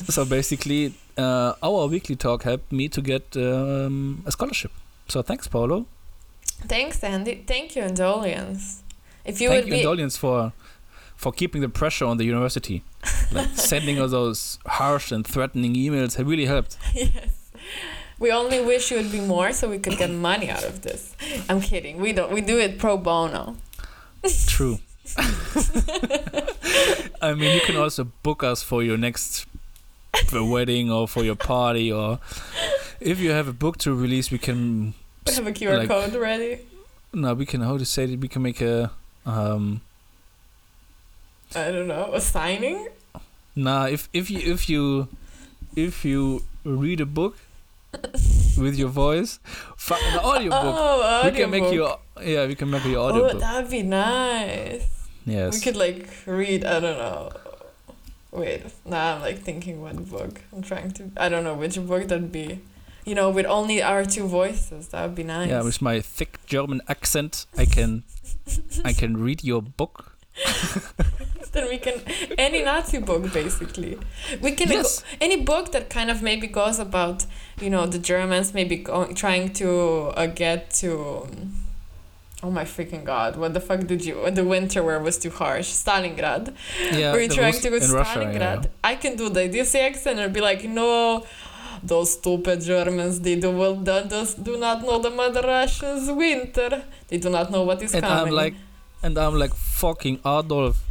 So 0.08 0.24
basically, 0.24 0.94
uh, 1.16 1.54
our 1.62 1.86
weekly 1.86 2.16
talk 2.16 2.42
helped 2.42 2.72
me 2.72 2.88
to 2.88 3.00
get 3.00 3.36
um, 3.36 4.22
a 4.26 4.32
scholarship. 4.32 4.72
So 5.08 5.22
thanks, 5.22 5.48
Paulo. 5.48 5.86
thanks, 6.66 7.02
Andy. 7.02 7.44
Thank 7.46 7.76
you, 7.76 7.82
Indolians. 7.82 8.82
If 9.24 9.40
you 9.40 9.48
Thank 9.48 9.66
would 9.66 9.74
you, 9.74 9.84
Indolians, 9.84 10.18
for 10.18 10.52
for 11.16 11.32
keeping 11.32 11.60
the 11.60 11.68
pressure 11.68 12.04
on 12.04 12.16
the 12.16 12.24
university. 12.24 12.82
Like 13.32 13.48
sending 13.56 13.98
all 13.98 14.08
those 14.08 14.58
harsh 14.66 15.10
and 15.10 15.26
threatening 15.26 15.74
emails 15.74 16.16
have 16.16 16.28
really 16.28 16.44
helped. 16.44 16.76
yes. 16.94 17.50
We 18.18 18.30
only 18.30 18.60
wish 18.60 18.90
you 18.90 18.98
would 18.98 19.10
be 19.10 19.20
more 19.20 19.54
so 19.54 19.70
we 19.70 19.78
could 19.78 19.96
get 19.96 20.10
money 20.10 20.50
out 20.50 20.64
of 20.64 20.82
this. 20.82 21.16
I'm 21.48 21.62
kidding. 21.62 21.96
We 21.96 22.12
don't. 22.12 22.30
We 22.30 22.42
do 22.42 22.58
it 22.58 22.78
pro 22.78 22.98
bono. 22.98 23.56
True. 24.46 24.80
I 27.22 27.34
mean, 27.34 27.54
you 27.54 27.60
can 27.62 27.76
also 27.76 28.04
book 28.22 28.42
us 28.44 28.62
for 28.62 28.82
your 28.82 28.96
next 28.96 29.46
wedding 30.32 30.90
or 30.90 31.08
for 31.08 31.24
your 31.24 31.34
party, 31.36 31.90
or 31.92 32.18
if 33.00 33.18
you 33.20 33.30
have 33.30 33.48
a 33.48 33.52
book 33.52 33.78
to 33.78 33.94
release, 33.94 34.30
we 34.30 34.38
can. 34.38 34.94
We 35.26 35.34
have 35.34 35.46
a 35.46 35.52
QR 35.52 35.78
like- 35.78 35.88
code 35.88 36.14
ready. 36.14 36.60
No, 37.12 37.34
we 37.34 37.44
can. 37.46 37.60
How 37.60 37.76
to 37.78 37.84
say 37.84 38.04
it? 38.04 38.20
We 38.20 38.28
can 38.28 38.42
make 38.42 38.60
a. 38.60 38.90
Um, 39.26 39.82
I 41.54 41.70
don't 41.70 41.86
know. 41.88 42.10
A 42.14 42.20
signing? 42.20 42.88
nah, 43.54 43.86
if 43.86 44.08
if 44.12 44.30
you 44.30 44.38
if 44.40 44.68
you 44.68 45.08
if 45.76 46.04
you 46.04 46.42
read 46.64 47.00
a 47.00 47.06
book 47.06 47.36
with 48.58 48.76
your 48.76 48.88
voice, 48.88 49.38
fi- 49.76 50.00
an 50.12 50.18
audio 50.20 50.50
book. 50.50 50.74
Oh, 50.78 51.20
we 51.24 51.30
can 51.32 51.50
make 51.50 51.64
audiobook. 51.64 52.00
you. 52.18 52.32
Yeah, 52.34 52.46
we 52.46 52.54
can 52.54 52.70
make 52.70 52.84
your 52.84 53.00
audio 53.10 53.24
Oh, 53.26 53.32
book. 53.32 53.40
that'd 53.40 53.70
be 53.70 53.82
nice. 53.82 54.84
Yes. 55.26 55.54
We 55.54 55.60
could 55.60 55.76
like 55.76 56.08
read. 56.26 56.64
I 56.64 56.80
don't 56.80 56.96
know. 56.98 57.30
Wait, 58.32 58.62
now 58.84 59.14
I'm 59.16 59.20
like 59.20 59.38
thinking 59.40 59.80
what 59.82 60.08
book. 60.08 60.40
I'm 60.52 60.62
trying 60.62 60.90
to. 60.92 61.10
I 61.16 61.28
don't 61.28 61.44
know 61.44 61.54
which 61.54 61.76
book 61.86 62.08
that'd 62.08 62.32
be. 62.32 62.60
You 63.04 63.14
know, 63.14 63.30
with 63.30 63.46
only 63.46 63.82
our 63.82 64.04
two 64.04 64.26
voices, 64.28 64.88
that 64.88 65.02
would 65.02 65.14
be 65.16 65.24
nice. 65.24 65.50
Yeah, 65.50 65.62
with 65.62 65.82
my 65.82 66.00
thick 66.00 66.38
German 66.46 66.80
accent, 66.88 67.46
I 67.58 67.66
can 67.66 68.04
I 68.84 68.92
can 68.92 69.16
read 69.16 69.44
your 69.44 69.60
book. 69.60 70.16
then 71.52 71.68
we 71.68 71.76
can 71.78 72.00
any 72.38 72.62
Nazi 72.64 72.98
book 72.98 73.32
basically. 73.34 73.98
We 74.40 74.52
can 74.52 74.70
Yes. 74.70 75.04
any 75.20 75.42
book 75.42 75.72
that 75.72 75.90
kind 75.90 76.10
of 76.10 76.22
maybe 76.22 76.46
goes 76.46 76.78
about 76.78 77.26
you 77.60 77.68
know 77.68 77.86
the 77.86 77.98
Germans 77.98 78.54
maybe 78.54 78.76
go, 78.76 79.12
trying 79.12 79.52
to 79.54 79.68
uh, 80.16 80.26
get 80.26 80.70
to. 80.80 81.26
um, 81.28 81.52
Oh 82.44 82.50
my 82.50 82.64
freaking 82.64 83.04
god! 83.04 83.36
What 83.36 83.54
the 83.54 83.60
fuck 83.60 83.86
did 83.86 84.04
you? 84.04 84.28
The 84.30 84.44
winter 84.44 84.82
where 84.82 84.98
was 84.98 85.16
too 85.16 85.30
harsh. 85.30 85.68
Stalingrad. 85.70 86.52
Yeah. 86.92 87.12
Were 87.12 87.20
you 87.20 87.28
trying 87.28 87.52
to 87.54 87.70
go 87.70 87.78
to 87.78 87.84
in 87.84 87.90
Russia, 87.92 88.18
Stalingrad? 88.18 88.64
yeah. 88.64 88.70
I 88.82 88.96
can 88.96 89.16
do 89.16 89.28
the 89.28 89.42
DC 89.48 89.74
accent 89.78 90.18
and 90.18 90.32
be 90.34 90.40
like, 90.40 90.64
no, 90.64 91.24
those 91.84 92.14
stupid 92.14 92.60
Germans, 92.60 93.20
they 93.20 93.36
do, 93.36 93.52
do, 93.84 94.02
does- 94.08 94.34
do 94.34 94.56
not 94.58 94.82
know 94.82 94.98
the 94.98 95.10
mother 95.10 95.42
Russians 95.42 96.10
winter. 96.10 96.82
They 97.08 97.18
do 97.18 97.30
not 97.30 97.50
know 97.52 97.62
what 97.62 97.80
is 97.80 97.94
And 97.94 98.02
coming. 98.04 98.28
I'm 98.28 98.34
like, 98.34 98.54
and 99.04 99.16
I'm 99.18 99.34
like, 99.38 99.54
fucking 99.54 100.18
Adolf 100.26 100.82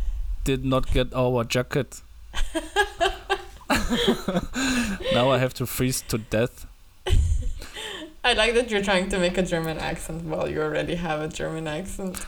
did 0.45 0.63
not 0.63 0.91
get 0.91 1.13
our 1.13 1.43
jacket. 1.43 2.01
now 5.13 5.29
I 5.31 5.37
have 5.37 5.53
to 5.55 5.65
freeze 5.65 6.01
to 6.07 6.17
death. 6.17 6.65
I 8.23 8.33
like 8.33 8.53
that 8.53 8.69
you're 8.69 8.83
trying 8.83 9.09
to 9.09 9.17
make 9.19 9.37
a 9.37 9.43
German 9.43 9.77
accent 9.79 10.23
while 10.25 10.47
you 10.47 10.61
already 10.61 10.95
have 10.95 11.21
a 11.21 11.27
German 11.27 11.67
accent. 11.67 12.23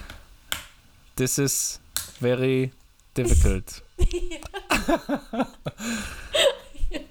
This 1.16 1.38
is 1.38 1.80
very 2.20 2.72
difficult. 3.14 3.82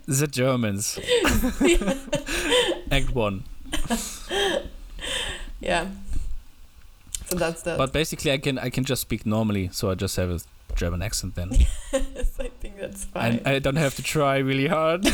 the 0.07 0.27
Germans. 0.29 0.99
Act 2.91 3.15
one. 3.15 3.45
Yeah. 5.61 5.87
So 7.27 7.37
that's 7.37 7.62
that. 7.62 7.79
But 7.79 7.93
basically, 7.93 8.33
I 8.33 8.39
can 8.39 8.59
I 8.59 8.69
can 8.69 8.85
just 8.85 9.01
speak 9.03 9.25
normally, 9.25 9.71
so 9.73 9.91
I 9.91 9.95
just 9.95 10.17
have 10.17 10.31
a 10.31 10.41
German 10.75 11.03
accent 11.03 11.37
then. 11.37 11.53
I 11.93 11.99
think 12.61 12.79
that's 12.79 13.05
fine. 13.05 13.39
and 13.39 13.47
I 13.47 13.59
don't 13.61 13.77
have 13.77 13.95
to 13.97 14.03
try 14.03 14.39
really 14.39 14.67
hard. 14.67 15.07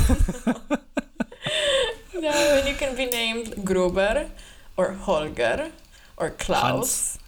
No, 2.20 2.30
and 2.58 2.68
you 2.68 2.74
can 2.74 2.96
be 2.96 3.06
named 3.06 3.64
Gruber 3.64 4.30
or 4.76 4.92
Holger 4.92 5.70
or 6.16 6.30
Klaus. 6.30 7.18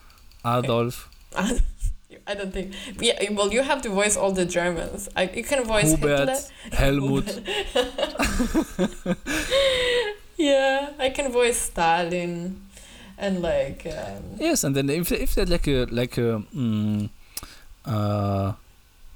Adolf, 0.45 1.09
I 2.27 2.35
don't 2.35 2.53
think. 2.53 2.75
Yeah, 2.99 3.31
well, 3.33 3.53
you 3.53 3.63
have 3.63 3.83
to 3.83 3.89
voice 3.91 4.17
all 4.17 4.33
the 4.33 4.45
Germans. 4.45 5.09
I, 5.17 5.25
you 5.25 5.43
can 5.45 5.65
voice 5.65 5.91
Hubert, 5.91 6.29
Hitler. 6.29 6.77
Helmut. 6.77 7.41
Yeah, 10.37 10.91
I 10.99 11.11
can 11.11 11.31
voice 11.33 11.59
Stalin, 11.59 12.63
and 13.19 13.43
like. 13.43 13.85
Um, 13.87 14.23
Yes, 14.39 14.65
and 14.65 14.75
then 14.75 14.89
if 14.89 15.13
if 15.13 15.35
there's 15.35 15.51
like 15.51 15.69
a 15.69 15.85
like 15.91 16.17
a 16.17 16.43
mm, 16.55 17.11
uh, 17.85 18.53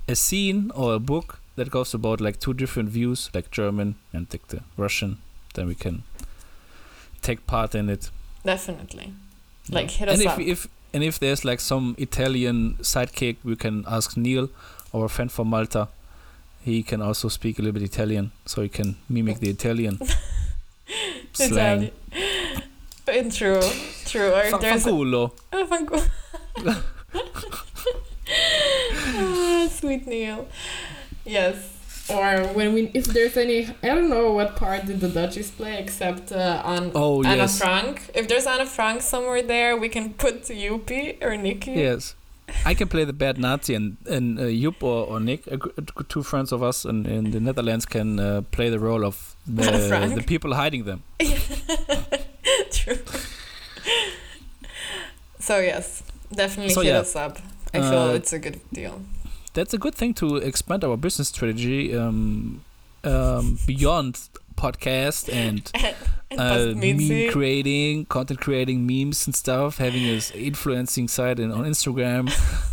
a 0.06 0.14
scene 0.14 0.70
or 0.74 0.94
a 0.94 0.98
book 0.98 1.40
that 1.56 1.70
goes 1.70 1.94
about 1.94 2.20
like 2.20 2.38
two 2.40 2.52
different 2.52 2.90
views, 2.90 3.30
like 3.32 3.50
German 3.50 3.94
and 4.12 4.26
like 4.32 4.46
the 4.48 4.60
Russian, 4.76 5.16
then 5.54 5.66
we 5.66 5.74
can 5.74 6.02
take 7.22 7.46
part 7.46 7.74
in 7.74 7.88
it. 7.88 8.10
Definitely. 8.44 9.14
Yeah. 9.68 9.74
Like, 9.74 9.90
hit 9.90 10.08
and 10.08 10.18
us 10.18 10.24
if 10.24 10.32
up. 10.32 10.38
if 10.40 10.68
and 10.92 11.02
if 11.02 11.18
there's 11.18 11.44
like 11.44 11.60
some 11.60 11.94
Italian 11.98 12.74
sidekick, 12.82 13.36
we 13.44 13.56
can 13.56 13.84
ask 13.88 14.16
Neil, 14.16 14.48
our 14.92 15.08
friend 15.08 15.30
from 15.32 15.48
Malta. 15.48 15.88
He 16.62 16.82
can 16.82 17.02
also 17.02 17.28
speak 17.28 17.58
a 17.58 17.62
little 17.62 17.78
bit 17.78 17.82
Italian, 17.82 18.32
so 18.46 18.62
he 18.62 18.68
can 18.68 18.96
mimic 19.08 19.38
the 19.40 19.50
Italian 19.50 19.98
slang. 21.32 21.90
Italian. 23.06 23.30
True, 23.30 23.60
true. 24.06 24.32
Or 24.32 24.44
Fa- 24.50 24.58
there's. 24.60 24.84
fanculo. 24.84 25.32
Oh, 25.52 25.66
fanculo. 25.66 26.02
ah, 29.16 29.68
sweet 29.70 30.06
Neil. 30.06 30.46
Yes. 31.24 31.73
Or 32.10 32.46
when 32.48 32.74
we, 32.74 32.90
if 32.92 33.06
there's 33.06 33.36
any, 33.36 33.66
I 33.82 33.88
don't 33.88 34.10
know 34.10 34.30
what 34.32 34.56
part 34.56 34.84
did 34.86 35.00
the 35.00 35.08
Dutchies 35.08 35.50
play 35.50 35.78
except 35.78 36.32
uh, 36.32 36.60
on 36.64 36.92
Oh 36.94 37.22
Anna 37.24 37.36
yes, 37.36 37.58
Frank. 37.58 38.10
If 38.14 38.28
there's 38.28 38.46
Anna 38.46 38.66
Frank 38.66 39.00
somewhere 39.00 39.42
there, 39.42 39.74
we 39.76 39.88
can 39.88 40.12
put 40.24 40.42
Yuppie 40.44 41.22
or 41.22 41.36
Nikki. 41.36 41.72
yes. 41.72 42.14
I 42.66 42.74
can 42.74 42.88
play 42.88 43.04
the 43.06 43.14
bad 43.14 43.38
Nazi, 43.38 43.74
and 43.74 43.96
and 44.06 44.38
uh, 44.38 44.42
Joep 44.42 44.82
or, 44.82 45.06
or 45.06 45.18
Nick, 45.18 45.48
uh, 45.50 45.56
two 46.08 46.22
friends 46.22 46.52
of 46.52 46.62
us 46.62 46.84
in, 46.84 47.06
in 47.06 47.30
the 47.30 47.40
Netherlands, 47.40 47.86
can 47.86 48.20
uh, 48.20 48.42
play 48.50 48.68
the 48.68 48.78
role 48.78 49.02
of 49.06 49.34
the, 49.46 49.64
the 50.14 50.22
people 50.22 50.52
hiding 50.54 50.84
them. 50.84 51.02
True. 52.70 52.98
so 55.38 55.58
yes, 55.58 56.02
definitely 56.32 56.74
So, 56.74 56.82
hit 56.82 56.90
yeah. 56.92 56.98
us 57.00 57.16
up. 57.16 57.38
I 57.72 57.80
feel 57.80 57.98
Uh, 58.10 58.14
it's 58.14 58.32
a 58.34 58.38
good 58.38 58.60
deal. 58.72 59.00
That's 59.54 59.72
a 59.72 59.78
good 59.78 59.94
thing 59.94 60.14
to 60.14 60.36
expand 60.36 60.84
our 60.84 60.96
business 60.96 61.28
strategy 61.28 61.96
um, 61.96 62.62
um, 63.04 63.58
beyond 63.66 64.18
podcast 64.56 65.32
and 65.32 65.70
uh, 66.38 66.72
meme 66.74 67.30
creating, 67.30 68.06
content 68.06 68.40
creating 68.40 68.86
memes 68.86 69.26
and 69.26 69.34
stuff, 69.34 69.78
having 69.78 70.04
this 70.04 70.30
influencing 70.32 71.08
site 71.08 71.38
in, 71.38 71.50
on 71.52 71.64
Instagram, 71.64 72.30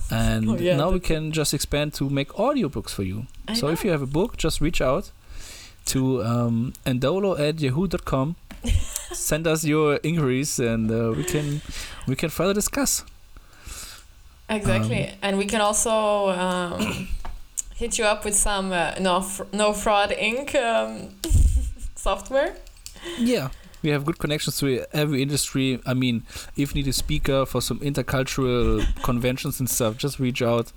and 0.12 0.50
Oh, 0.50 0.58
yeah, 0.58 0.76
now 0.76 0.90
we 0.92 1.00
can 1.00 1.32
just 1.32 1.54
expand 1.54 1.94
to 1.96 2.10
make 2.10 2.30
audiobooks 2.30 2.90
for 2.90 3.04
you. 3.04 3.28
I 3.48 3.54
so 3.54 3.68
if 3.70 3.84
you 3.84 3.92
have 3.92 4.02
a 4.02 4.08
book, 4.08 4.38
just 4.38 4.60
reach 4.62 4.82
out 4.82 5.12
to 5.88 6.24
um, 6.24 6.74
endolo 6.86 7.40
at 7.40 7.60
yahoo.com. 7.60 8.36
Send 9.14 9.48
us 9.48 9.66
your 9.66 9.96
inquiries, 10.04 10.60
and 10.60 10.90
uh, 10.92 11.14
we 11.16 11.24
can 11.24 11.62
we 12.08 12.16
can 12.16 12.30
further 12.30 12.54
discuss. 12.54 13.04
Exactly. 14.56 15.08
Um, 15.10 15.16
and 15.22 15.38
we 15.38 15.46
can 15.46 15.62
also 15.62 16.30
um, 16.30 17.08
hit 17.76 17.98
you 17.98 18.06
up 18.06 18.26
with 18.26 18.36
some 18.36 18.72
uh, 18.72 18.96
no 19.00 19.22
fr- 19.22 19.44
no 19.54 19.74
fraud 19.74 20.12
ink 20.12 20.54
um, 20.56 21.10
software. 21.96 22.56
Yeah. 23.18 23.50
We 23.84 23.90
have 23.90 24.06
good 24.06 24.20
connections 24.20 24.60
to 24.60 24.86
every 24.94 25.24
industry. 25.24 25.80
I 25.88 25.96
mean, 25.96 26.22
if 26.56 26.76
you 26.76 26.84
need 26.84 26.88
a 26.88 26.94
speaker 26.94 27.48
for 27.48 27.62
some 27.64 27.80
intercultural 27.80 28.86
conventions 29.04 29.60
and 29.60 29.68
stuff, 29.68 29.98
just 29.98 30.20
reach 30.20 30.44
out. 30.44 30.72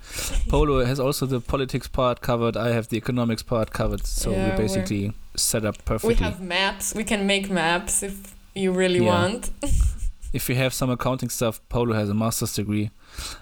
Polo 0.49 0.83
has 0.83 0.99
also 0.99 1.27
the 1.27 1.39
politics 1.39 1.87
part 1.87 2.21
covered. 2.21 2.57
I 2.57 2.69
have 2.69 2.87
the 2.87 2.97
economics 2.97 3.43
part 3.43 3.71
covered. 3.73 4.07
So 4.07 4.31
Yeah, 4.31 4.37
we're 4.37 4.47
we're- 4.49 4.57
basically 4.57 5.13
set 5.35 5.65
up 5.65 5.85
perfectly. 5.85 6.15
We 6.15 6.23
have 6.23 6.41
maps. 6.41 6.95
We 6.95 7.03
can 7.03 7.27
make 7.27 7.47
maps 7.51 8.01
if 8.01 8.33
you 8.55 8.71
really 8.71 9.03
Yeah. 9.05 9.13
want. 9.13 9.51
if 10.33 10.49
you 10.49 10.55
have 10.55 10.73
some 10.73 10.89
accounting 10.89 11.29
stuff, 11.29 11.61
Polo 11.69 11.93
has 11.93 12.09
a 12.09 12.15
master's 12.15 12.53
degree. 12.55 12.89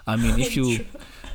I 0.08 0.16
mean, 0.16 0.40
if 0.40 0.56
you 0.58 0.86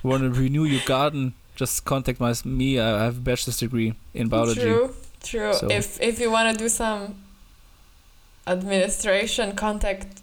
want 0.03 0.23
to 0.23 0.31
renew 0.31 0.65
your 0.65 0.83
garden, 0.87 1.35
just 1.57 1.85
contact 1.85 2.21
my, 2.21 2.35
me. 2.45 2.79
I 2.79 3.05
have 3.05 3.17
a 3.19 3.21
bachelor's 3.21 3.59
degree 3.59 3.95
in 4.15 4.29
biology. 4.29 4.61
True, 4.61 4.95
true. 5.23 5.53
So- 5.55 5.69
If 5.71 6.01
if 6.01 6.21
you 6.21 6.31
want 6.31 6.53
to 6.53 6.59
do 6.65 6.69
some 6.69 7.17
administration, 8.47 9.55
contact 9.55 10.21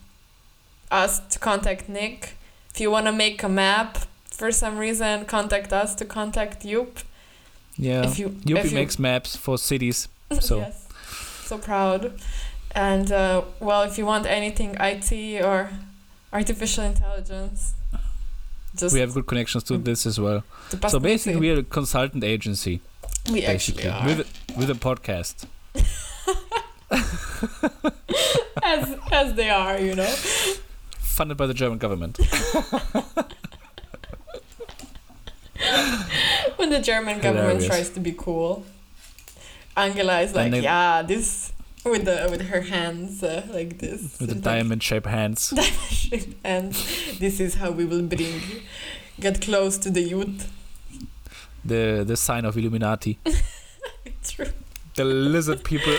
us 0.91 1.19
to 1.19 1.39
contact 1.39 1.89
Nick. 1.89 2.35
If 2.73 2.79
you 2.81 2.91
want 2.91 3.05
to 3.05 3.11
make 3.11 3.43
a 3.43 3.49
map 3.49 3.97
for 4.25 4.51
some 4.51 4.77
reason, 4.77 5.25
contact 5.25 5.71
us 5.73 5.95
to 5.95 6.05
contact 6.05 6.63
Joep. 6.63 7.03
Yeah. 7.77 8.05
If 8.05 8.19
you 8.19 8.29
Yuppie 8.29 8.59
if 8.65 8.71
you- 8.71 8.77
makes 8.77 8.99
maps 8.99 9.35
for 9.35 9.57
cities. 9.57 10.07
So 10.41 10.57
yes, 10.57 10.87
so 11.45 11.57
proud. 11.59 12.13
And 12.73 13.11
uh, 13.11 13.43
well, 13.59 13.83
if 13.83 13.97
you 13.97 14.05
want 14.07 14.25
anything 14.25 14.75
IT 14.79 15.11
or 15.43 15.69
artificial 16.33 16.83
intelligence, 16.83 17.73
just 18.77 18.93
we 18.93 18.99
have 18.99 19.13
good 19.13 19.27
connections 19.27 19.63
to 19.65 19.73
mm. 19.73 19.83
this 19.83 20.05
as 20.05 20.19
well. 20.19 20.43
So 20.87 20.99
basically, 20.99 21.39
we 21.39 21.51
are 21.51 21.59
a 21.59 21.63
consultant 21.63 22.23
agency, 22.23 22.81
we 23.31 23.41
basically, 23.41 23.83
actually 23.83 23.89
are. 23.89 24.05
with 24.05 24.19
a, 24.19 24.25
with 24.57 24.69
a 24.69 24.73
podcast. 24.73 25.45
as 28.63 28.97
as 29.11 29.33
they 29.35 29.49
are, 29.49 29.79
you 29.79 29.95
know. 29.95 30.13
funded 30.99 31.37
by 31.37 31.47
the 31.47 31.53
German 31.53 31.77
government. 31.77 32.17
when 36.57 36.69
the 36.69 36.81
German 36.81 37.19
government 37.19 37.61
Hilarious. 37.61 37.67
tries 37.67 37.89
to 37.91 37.99
be 37.99 38.11
cool, 38.11 38.65
Angela 39.77 40.21
is 40.21 40.35
like, 40.35 40.51
they- 40.51 40.61
yeah, 40.61 41.01
this 41.01 41.53
with 41.91 42.05
the 42.05 42.27
with 42.31 42.41
her 42.47 42.61
hands 42.61 43.21
uh, 43.23 43.45
like 43.53 43.77
this 43.77 44.17
with 44.19 44.29
the 44.29 44.35
It's 44.35 44.35
like, 44.35 44.43
diamond 44.43 44.81
shaped 44.81 45.05
hands. 45.05 45.53
and 46.43 46.73
this 47.19 47.39
is 47.39 47.55
how 47.55 47.69
we 47.71 47.85
will 47.85 48.01
bring 48.01 48.41
get 49.19 49.39
close 49.41 49.77
to 49.79 49.91
the 49.91 50.01
youth. 50.01 50.51
The 51.63 52.03
the 52.05 52.17
sign 52.17 52.45
of 52.45 52.57
Illuminati. 52.57 53.19
True. 54.23 54.47
The 54.95 55.03
lizard 55.03 55.63
people. 55.63 55.93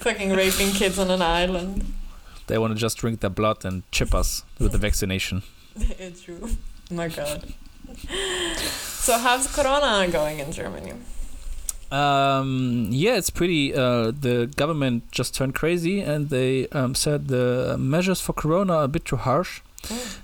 Fucking 0.00 0.30
raping 0.32 0.70
kids 0.70 0.98
on 0.98 1.10
an 1.10 1.20
island. 1.20 1.84
They 2.46 2.56
want 2.56 2.72
to 2.72 2.78
just 2.78 2.96
drink 2.96 3.20
their 3.20 3.30
blood 3.30 3.64
and 3.64 3.82
chip 3.92 4.14
us 4.14 4.44
with 4.58 4.72
the 4.72 4.78
vaccination. 4.78 5.42
it's 5.76 6.22
true. 6.22 6.48
My 6.90 7.08
God. 7.08 7.52
So 9.04 9.18
how's 9.18 9.46
Corona 9.54 10.08
going 10.10 10.38
in 10.38 10.50
Germany? 10.52 10.94
Um, 11.90 12.88
yeah, 12.90 13.16
it's 13.16 13.30
pretty. 13.30 13.74
Uh, 13.74 14.10
the 14.10 14.50
government 14.56 15.10
just 15.10 15.34
turned 15.34 15.54
crazy 15.54 16.00
and 16.00 16.28
they 16.30 16.68
um, 16.68 16.94
said 16.94 17.28
the 17.28 17.76
measures 17.78 18.20
for 18.20 18.32
Corona 18.34 18.74
are 18.74 18.84
a 18.84 18.88
bit 18.88 19.04
too 19.04 19.16
harsh 19.16 19.60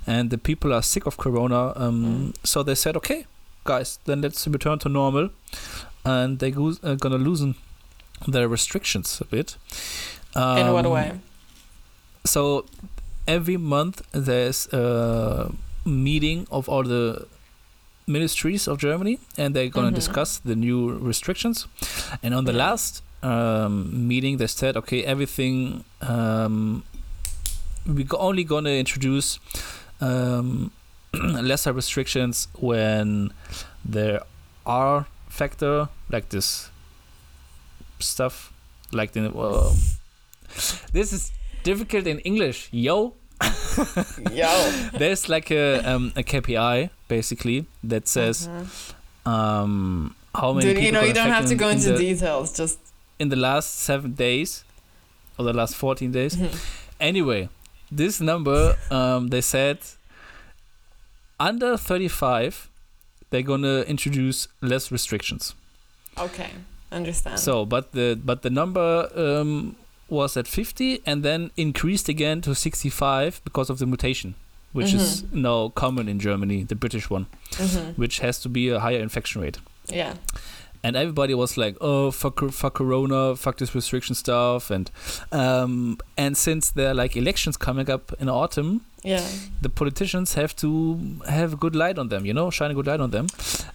and 0.07 0.31
the 0.31 0.37
people 0.39 0.73
are 0.75 0.83
sick 0.83 1.07
of 1.07 1.17
Corona. 1.17 1.73
Um, 1.77 2.35
So 2.45 2.63
they 2.63 2.75
said, 2.75 2.97
okay, 2.97 3.27
guys, 3.65 3.99
then 4.05 4.21
let's 4.21 4.47
return 4.47 4.79
to 4.81 4.89
normal. 4.89 5.31
And 6.05 6.39
they're 6.39 6.51
go- 6.51 6.77
uh, 6.83 6.97
gonna 6.97 7.17
loosen 7.19 7.55
their 8.29 8.47
restrictions 8.49 9.21
a 9.21 9.25
bit. 9.25 9.57
in 10.37 10.73
what 10.73 10.85
Um, 10.87 10.93
way? 10.93 11.13
So 12.27 12.67
every 13.27 13.57
month 13.57 14.03
there's 14.13 14.67
a 14.73 15.51
meeting 15.85 16.47
of 16.51 16.69
all 16.69 16.83
the 16.83 17.27
ministries 18.07 18.69
of 18.69 18.79
Germany, 18.79 19.19
and 19.39 19.55
they're 19.55 19.69
gonna 19.71 19.91
Mhm. 19.91 19.95
discuss 19.95 20.39
the 20.45 20.55
new 20.55 20.91
restrictions. 20.99 21.67
And 22.23 22.35
on 22.35 22.45
the 22.45 22.53
last 22.53 23.03
um, 23.23 24.07
meeting, 24.07 24.37
they 24.37 24.47
said, 24.47 24.77
okay, 24.77 25.03
everything. 25.03 25.83
Um, 26.03 26.83
we're 27.87 28.07
only 28.19 28.45
gonna 28.45 28.71
introduce 28.77 29.39
um, 30.01 30.71
lesser 31.15 31.73
restrictions 31.73 32.49
when 32.61 33.33
there 33.85 34.21
are 34.67 35.07
factor 35.29 35.89
like 36.11 36.29
this 36.29 36.69
stuff, 37.99 38.53
like 38.93 39.13
the. 39.13 39.31
Well, 39.31 39.75
this 40.93 41.13
is 41.13 41.33
difficult 41.63 42.07
in 42.07 42.19
English, 42.21 42.69
yo. 42.73 43.15
Yo. 44.33 44.71
There's 44.99 45.29
like 45.29 45.51
a 45.51 45.79
um, 45.85 46.13
a 46.17 46.23
KPI 46.23 46.91
basically 47.17 47.59
that 47.93 48.05
says 48.17 48.37
Uh-huh. 48.49 49.33
um, 49.35 50.15
how 50.41 50.53
many 50.53 50.67
Dude, 50.67 50.77
people 50.77 50.85
you 50.87 50.93
know, 50.97 51.05
you 51.11 51.15
don't 51.21 51.35
have 51.39 51.49
to 51.53 51.57
go 51.63 51.69
in 51.69 51.77
into 51.79 51.93
the, 51.93 51.99
details. 52.09 52.49
Just 52.61 52.79
in 53.19 53.29
the 53.35 53.41
last 53.49 53.69
seven 53.89 54.11
days 54.27 54.65
or 55.39 55.45
the 55.51 55.53
last 55.61 55.75
14 55.77 56.13
days. 56.13 56.35
Anyway, 57.01 57.49
this 57.91 58.21
number 58.21 58.77
um, 58.91 59.29
they 59.29 59.41
said 59.41 59.79
under 61.39 61.77
35 61.77 62.69
they're 63.31 63.43
gonna 63.43 63.81
introduce 63.83 64.49
less 64.61 64.93
restrictions. 64.93 65.55
okay, 66.17 66.51
understand. 66.93 67.39
So, 67.41 67.65
but 67.67 67.93
the 67.93 68.15
but 68.25 68.43
the 68.43 68.51
number 68.51 69.09
um, 69.17 69.75
was 70.09 70.37
at 70.37 70.47
50 70.47 71.01
and 71.05 71.23
then 71.25 71.51
increased 71.57 72.09
again 72.09 72.41
to 72.43 72.55
65 72.55 73.41
because 73.45 73.71
of 73.73 73.79
the 73.79 73.87
mutation, 73.87 74.35
which 74.75 74.93
is 74.93 75.23
Mm-hmm. 75.23 75.43
now 75.43 75.69
common 75.83 76.09
in 76.09 76.19
Germany, 76.21 76.59
the 76.65 76.75
British 76.85 77.07
one, 77.11 77.27
Mhm. 77.53 77.97
which 77.97 78.19
has 78.21 78.41
to 78.43 78.49
be 78.49 78.69
a 78.69 78.79
higher 78.81 79.01
infection 79.09 79.41
rate. 79.43 79.59
yeah, 79.89 80.15
And 80.87 80.97
everybody 80.97 81.33
was 81.35 81.57
like, 81.57 81.77
"Oh, 81.81 82.11
fuck, 82.11 82.41
fuck 82.53 82.75
Corona, 82.75 83.35
fuck 83.37 83.57
this 83.57 83.75
restriction 83.75 84.15
stuff," 84.15 84.71
and 84.71 84.91
um, 85.33 85.97
and 86.17 86.37
since 86.37 86.65
there 86.77 86.89
are 86.91 86.95
like 87.03 87.17
elections 87.17 87.57
coming 87.57 87.89
up 87.95 88.13
in 88.21 88.29
autumn, 88.29 88.81
yeah, 89.03 89.25
the 89.63 89.69
politicians 89.71 90.35
have 90.35 90.53
to 90.57 90.71
have 91.27 91.55
a 91.55 91.57
good 91.57 91.75
light 91.75 91.99
on 91.99 92.09
them, 92.09 92.27
you 92.27 92.35
know, 92.35 92.51
shine 92.51 92.71
a 92.71 92.75
good 92.75 92.87
light 92.87 93.01
on 93.01 93.11
them. 93.17 93.27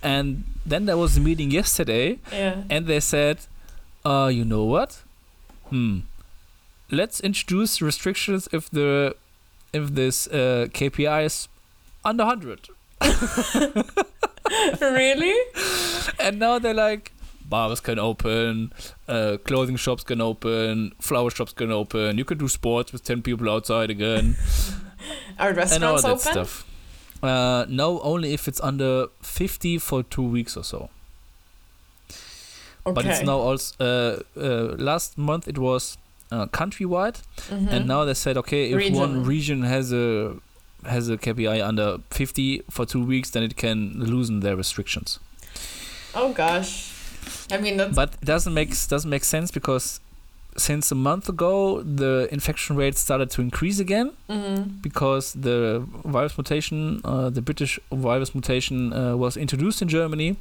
And 0.04 0.44
then 0.70 0.86
there 0.86 0.98
was 0.98 1.18
a 1.18 1.20
meeting 1.20 1.50
yesterday, 1.52 2.20
yeah. 2.32 2.56
and 2.70 2.86
they 2.86 3.00
said, 3.00 3.38
uh, 4.06 4.30
you 4.38 4.46
know 4.46 4.66
what? 4.76 5.02
Hmm. 5.70 6.00
Let's 6.92 7.20
introduce 7.22 7.82
restrictions 7.82 8.48
if 8.52 8.70
the 8.70 9.16
if 9.74 9.94
this 9.94 10.28
uh, 10.28 10.68
KPI 10.72 11.26
is 11.26 11.48
under 12.04 12.26
100. 12.26 12.70
really? 14.82 15.36
And 16.20 16.40
now 16.40 16.60
they're 16.60 16.74
like, 16.74 17.12
bars 17.50 17.80
can 17.80 18.00
open, 18.00 18.72
uh, 19.08 19.38
clothing 19.44 19.76
shops 19.76 20.04
can 20.04 20.22
open, 20.22 20.94
flower 21.00 21.30
shops 21.30 21.54
can 21.54 21.72
open. 21.72 22.18
You 22.18 22.26
can 22.26 22.38
do 22.38 22.48
sports 22.48 22.94
with 22.94 23.04
10 23.04 23.22
people 23.22 23.50
outside 23.50 23.90
again. 23.90 24.38
Are 25.40 25.50
and 25.50 25.58
all 25.58 25.64
restaurants 25.64 26.04
that 26.04 26.12
open? 26.12 26.20
stuff. 26.20 26.66
Uh, 27.22 27.66
no, 27.68 28.00
only 28.02 28.34
if 28.34 28.48
it's 28.48 28.62
under 28.62 29.08
50 29.22 29.78
for 29.80 30.04
two 30.04 30.24
weeks 30.24 30.56
or 30.56 30.64
so. 30.64 30.90
Okay. 32.86 32.94
But 32.94 33.06
it's 33.06 33.24
now 33.24 33.38
also 33.38 33.76
uh, 33.80 34.40
uh, 34.40 34.76
last 34.78 35.18
month 35.18 35.48
it 35.48 35.58
was 35.58 35.98
uh, 36.32 36.46
countrywide, 36.48 37.22
Mhm. 37.50 37.72
and 37.72 37.88
now 37.88 38.06
they 38.06 38.14
said 38.14 38.38
okay, 38.38 38.70
if 38.72 38.76
Region. 38.78 39.00
one 39.00 39.24
region 39.26 39.64
has 39.64 39.92
a 39.94 40.36
has 40.86 41.10
a 41.10 41.18
KPI 41.18 41.60
under 41.62 41.98
50 42.10 42.62
for 42.70 42.86
two 42.86 43.04
weeks, 43.04 43.30
then 43.32 43.44
it 43.44 43.56
can 43.58 43.94
loosen 43.98 44.40
their 44.40 44.56
restrictions. 44.56 45.20
Oh 46.16 46.32
gosh. 46.34 46.92
I 47.52 47.58
mean 47.58 47.78
that's 47.78 47.96
But 47.96 48.14
it 48.22 48.26
doesn't 48.26 48.54
make 48.54 48.70
doesn't 48.88 49.10
make 49.10 49.24
sense 49.26 49.52
because 49.52 50.00
since 50.58 50.92
a 50.92 50.96
month 50.96 51.30
ago 51.30 51.82
the 51.84 52.28
infection 52.32 52.76
rate 52.76 52.98
started 52.98 53.30
to 53.32 53.42
increase 53.42 53.80
again 53.80 54.12
mhm. 54.30 54.82
because 54.82 55.34
the 55.34 55.84
virus 56.06 56.38
mutation, 56.38 57.02
uh, 57.06 57.30
the 57.30 57.42
British 57.42 57.80
virus 57.92 58.34
mutation, 58.34 58.92
uh, 58.94 59.16
was 59.16 59.38
introduced 59.38 59.82
in 59.82 59.88
Germany. 59.88 60.36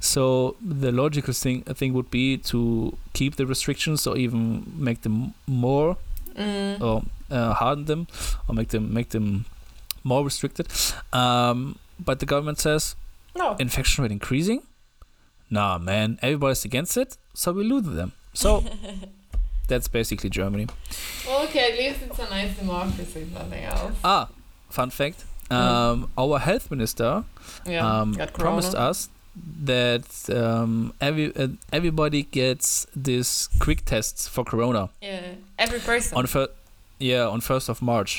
So 0.00 0.56
the 0.60 0.90
logical 0.90 1.32
thing 1.34 1.62
thing 1.62 1.92
would 1.94 2.10
be 2.10 2.38
to 2.50 2.96
keep 3.12 3.36
the 3.36 3.46
restrictions 3.46 4.06
or 4.06 4.16
even 4.16 4.62
make 4.76 5.02
them 5.02 5.34
more 5.46 5.96
Mm. 6.34 6.80
or 6.80 7.02
uh, 7.30 7.52
harden 7.52 7.84
them 7.84 8.06
or 8.48 8.54
make 8.54 8.68
them 8.68 8.94
make 8.94 9.10
them 9.10 9.44
more 10.02 10.24
restricted. 10.24 10.66
Um, 11.12 11.76
but 11.98 12.20
the 12.20 12.26
government 12.26 12.58
says 12.58 12.96
No. 13.36 13.54
infection 13.58 14.02
rate 14.02 14.12
increasing. 14.12 14.62
Nah, 15.50 15.76
man, 15.76 16.18
everybody's 16.22 16.64
against 16.64 16.96
it, 16.96 17.18
so 17.34 17.52
we 17.52 17.64
lose 17.64 17.84
them. 17.84 18.12
So 18.32 18.64
that's 19.72 19.88
basically 19.88 20.30
Germany. 20.40 20.66
well, 21.26 21.40
okay, 21.46 21.64
at 21.72 21.76
least 21.82 21.98
it's 22.06 22.18
a 22.26 22.28
nice 22.38 22.52
democracy, 22.62 23.22
nothing 23.38 23.64
else. 23.64 23.94
Ah, 24.04 24.24
fun 24.78 24.90
fact. 24.90 25.18
um, 25.50 25.96
our 26.16 26.38
health 26.48 26.66
minister 26.74 27.24
Yeah. 27.66 27.84
um, 28.00 28.08
promised 28.42 28.74
us 28.88 29.08
that 29.64 30.06
um, 30.42 30.92
every 31.00 31.26
uh, 31.42 31.48
everybody 31.78 32.22
gets 32.40 32.86
this 33.08 33.28
quick 33.64 33.80
tests 33.92 34.28
for 34.34 34.42
corona 34.44 34.82
Yeah. 35.00 35.20
Every 35.64 35.80
person. 35.90 36.18
on 36.18 36.26
fir- 36.26 36.52
yeah 36.98 37.24
on 37.34 37.40
first 37.40 37.68
of 37.72 37.80
March. 37.82 38.12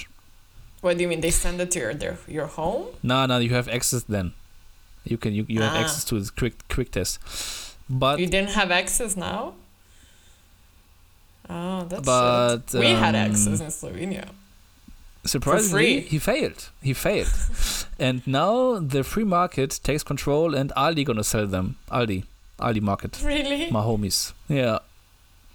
what 0.82 0.98
do 0.98 1.02
you 1.04 1.10
mean? 1.12 1.22
They 1.22 1.32
send 1.32 1.62
it 1.64 1.70
to 1.74 1.80
your 1.80 1.94
their, 2.02 2.18
your 2.38 2.48
home? 2.60 2.84
No, 3.12 3.18
no, 3.30 3.36
you 3.46 3.52
have 3.60 3.68
access 3.78 4.04
then. 4.16 4.28
You 5.12 5.18
can 5.24 5.32
you, 5.38 5.44
you 5.54 5.62
have 5.66 5.76
Ah. 5.76 5.82
access 5.84 6.04
to 6.10 6.14
this 6.20 6.32
quick 6.40 6.56
quick 6.76 6.90
test, 6.98 7.12
but 8.02 8.16
you 8.22 8.28
didn't 8.36 8.54
have 8.60 8.70
access 8.82 9.12
now. 9.30 9.40
Oh, 11.50 11.84
that's 11.86 12.06
But. 12.06 12.62
We 12.74 12.88
had 12.92 13.16
um, 13.16 13.22
access 13.32 13.60
in 13.60 13.68
Slovenia. 13.68 14.28
surprisingly 15.26 16.02
he 16.02 16.20
failed. 16.20 16.70
He 16.82 16.94
failed, 16.94 17.34
and 18.00 18.26
now 18.28 18.80
the 18.80 19.04
free 19.04 19.24
market 19.24 19.80
takes 19.84 20.04
control, 20.04 20.56
and 20.56 20.72
Aldi 20.76 21.06
gonna 21.06 21.24
sell 21.24 21.48
them. 21.48 21.76
Aldi, 21.92 22.24
Aldi 22.60 22.82
market, 22.82 23.22
Really? 23.24 23.70
my 23.72 23.82
homies. 23.82 24.34
Yeah, 24.48 24.80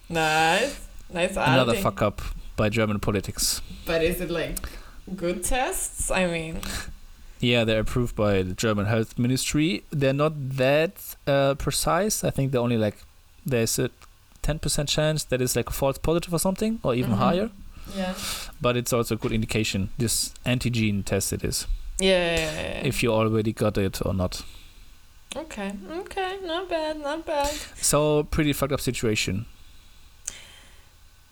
Nice. 0.09 0.87
Nice 1.13 1.33
another 1.37 1.75
fuck 1.75 2.03
up 2.03 2.21
by 2.57 2.69
German 2.69 2.99
politics. 3.01 3.63
But 3.87 4.03
is 4.03 4.21
it 4.21 4.31
like 4.31 4.59
good 5.17 5.43
tests? 5.43 6.11
I 6.11 6.27
mean, 6.27 6.61
Yeah, 7.41 7.65
they're 7.65 7.81
approved 7.81 8.15
by 8.17 8.43
the 8.43 8.53
German 8.55 8.87
Health 8.87 9.19
Ministry. 9.19 9.85
They're 9.91 10.13
not 10.13 10.33
that 10.57 10.93
uh, 11.27 11.55
precise. 11.55 12.25
I 12.25 12.31
think 12.31 12.53
they're 12.53 12.61
only 12.61 12.77
like 12.79 12.97
there's 13.47 13.79
a 13.79 13.91
ten 14.49 14.59
percent 14.59 14.89
chance 14.89 15.25
that 15.31 15.41
it's 15.45 15.55
like 15.59 15.69
a 15.69 15.77
false 15.81 15.99
positive 15.99 16.33
or 16.37 16.39
something, 16.47 16.73
or 16.83 16.95
even 17.01 17.13
Mhm. 17.13 17.19
higher. 17.27 17.49
yeah. 17.97 18.15
But 18.61 18.77
it's 18.81 18.93
also 18.93 19.15
a 19.15 19.19
good 19.19 19.33
indication. 19.33 19.81
This 19.99 20.15
antigen 20.45 21.05
test 21.05 21.33
it 21.33 21.43
is 21.45 21.67
Yeah, 22.01 22.35
yeah, 22.37 22.53
yeah, 22.63 22.89
if 22.91 23.03
you 23.03 23.13
already 23.13 23.53
got 23.53 23.77
it 23.79 23.97
or 24.07 24.15
not. 24.15 24.43
Okay, 25.37 25.71
okay, 26.03 26.31
not 26.53 26.69
bad, 26.69 26.95
not 27.09 27.21
bad. 27.27 27.53
So 27.93 28.25
pretty 28.37 28.53
fucked 28.55 28.73
up 28.73 28.81
situation. 28.81 29.45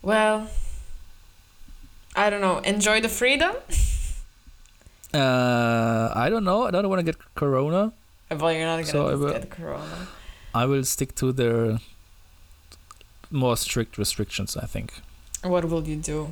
Well, 0.02 0.48
I 2.14 2.30
don't 2.30 2.40
know. 2.46 2.58
Enjoy 2.74 3.00
the 3.00 3.08
freedom. 3.08 3.54
Uh, 5.14 6.12
I 6.24 6.28
don't 6.30 6.44
know. 6.44 6.66
I 6.68 6.70
don't 6.70 6.88
want 6.88 7.00
to 7.00 7.08
get 7.12 7.16
corona. 7.34 7.92
Well, 8.30 8.52
you're 8.52 8.66
not 8.66 8.76
gonna 8.80 8.86
So 8.92 9.08
I 9.08 9.14
will- 9.14 9.32
get 9.32 9.50
corona. 9.50 9.98
I 10.54 10.64
will 10.66 10.84
stick 10.84 11.14
to 11.16 11.32
the 11.32 11.80
more 13.30 13.56
strict 13.56 13.98
restrictions. 13.98 14.56
I 14.56 14.66
think 14.66 14.92
What 15.42 15.64
will 15.64 15.86
you 15.86 15.96
do? 15.96 16.28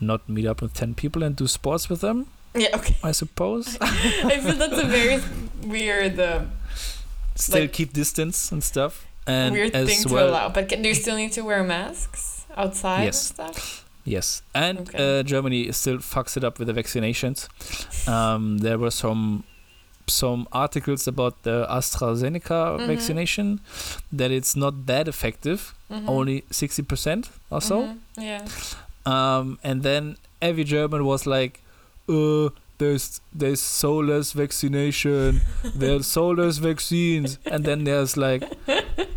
not 0.00 0.28
meet 0.28 0.46
up 0.46 0.62
with 0.62 0.74
ten 0.74 0.94
people 0.94 1.22
and 1.22 1.34
do 1.36 1.46
sports 1.46 1.88
with 1.88 2.00
them. 2.00 2.26
Yeah, 2.54 2.68
okay. 2.76 2.96
I 3.02 3.12
suppose. 3.12 3.76
I 3.80 4.38
feel 4.40 4.54
that's 4.54 4.78
a 4.78 4.86
very 4.86 5.20
weird, 5.62 6.18
uh, 6.18 6.42
Still 7.34 7.60
Like- 7.62 7.72
keep 7.72 7.92
distance 7.92 8.50
and 8.52 8.62
stuff. 8.64 9.06
And 9.26 9.52
weird 9.54 9.74
as 9.74 9.88
thing 9.88 10.02
to 10.08 10.18
allow. 10.18 10.48
But 10.48 10.68
can, 10.70 10.82
do 10.82 10.88
you 10.88 10.94
still 10.94 11.16
need 11.16 11.32
to 11.32 11.42
wear 11.42 11.62
masks 11.62 12.46
outside 12.56 13.04
Yes. 13.04 13.30
and 13.30 13.34
stuff? 13.54 13.84
Yes, 14.04 14.42
and 14.54 14.78
Okay. 14.88 15.20
uh, 15.20 15.22
Germany 15.22 15.70
still 15.72 15.98
fucks 15.98 16.36
it 16.36 16.44
up 16.44 16.58
with 16.58 16.66
the 16.68 16.74
vaccinations. 16.82 17.48
Um, 18.08 18.58
there 18.58 18.78
were 18.78 18.90
some 18.90 19.44
some 20.08 20.46
articles 20.52 21.06
about 21.06 21.42
the 21.42 21.66
AstraZeneca 21.70 22.78
Mhm. 22.78 22.86
vaccination 22.86 23.60
that 24.12 24.30
it's 24.30 24.56
not 24.56 24.86
that 24.86 25.08
effective, 25.08 25.74
Mhm. 25.90 26.08
only 26.08 26.44
sixty 26.50 26.82
percent 26.82 27.30
or 27.50 27.60
so. 27.60 27.76
Mhm, 27.82 27.98
Yeah. 28.16 28.44
Um, 29.06 29.58
and 29.64 29.82
then 29.82 30.16
every 30.42 30.64
German 30.64 31.04
was 31.04 31.26
like, 31.26 31.60
uh, 32.08 32.48
there's 32.78 33.20
there's 33.32 33.60
so 33.60 33.96
less 33.98 34.32
vaccination, 34.32 35.40
there's 35.74 36.06
so 36.06 36.28
less 36.30 36.58
vaccines, 36.58 37.38
and 37.46 37.64
then 37.64 37.84
there's 37.84 38.16
like 38.16 38.44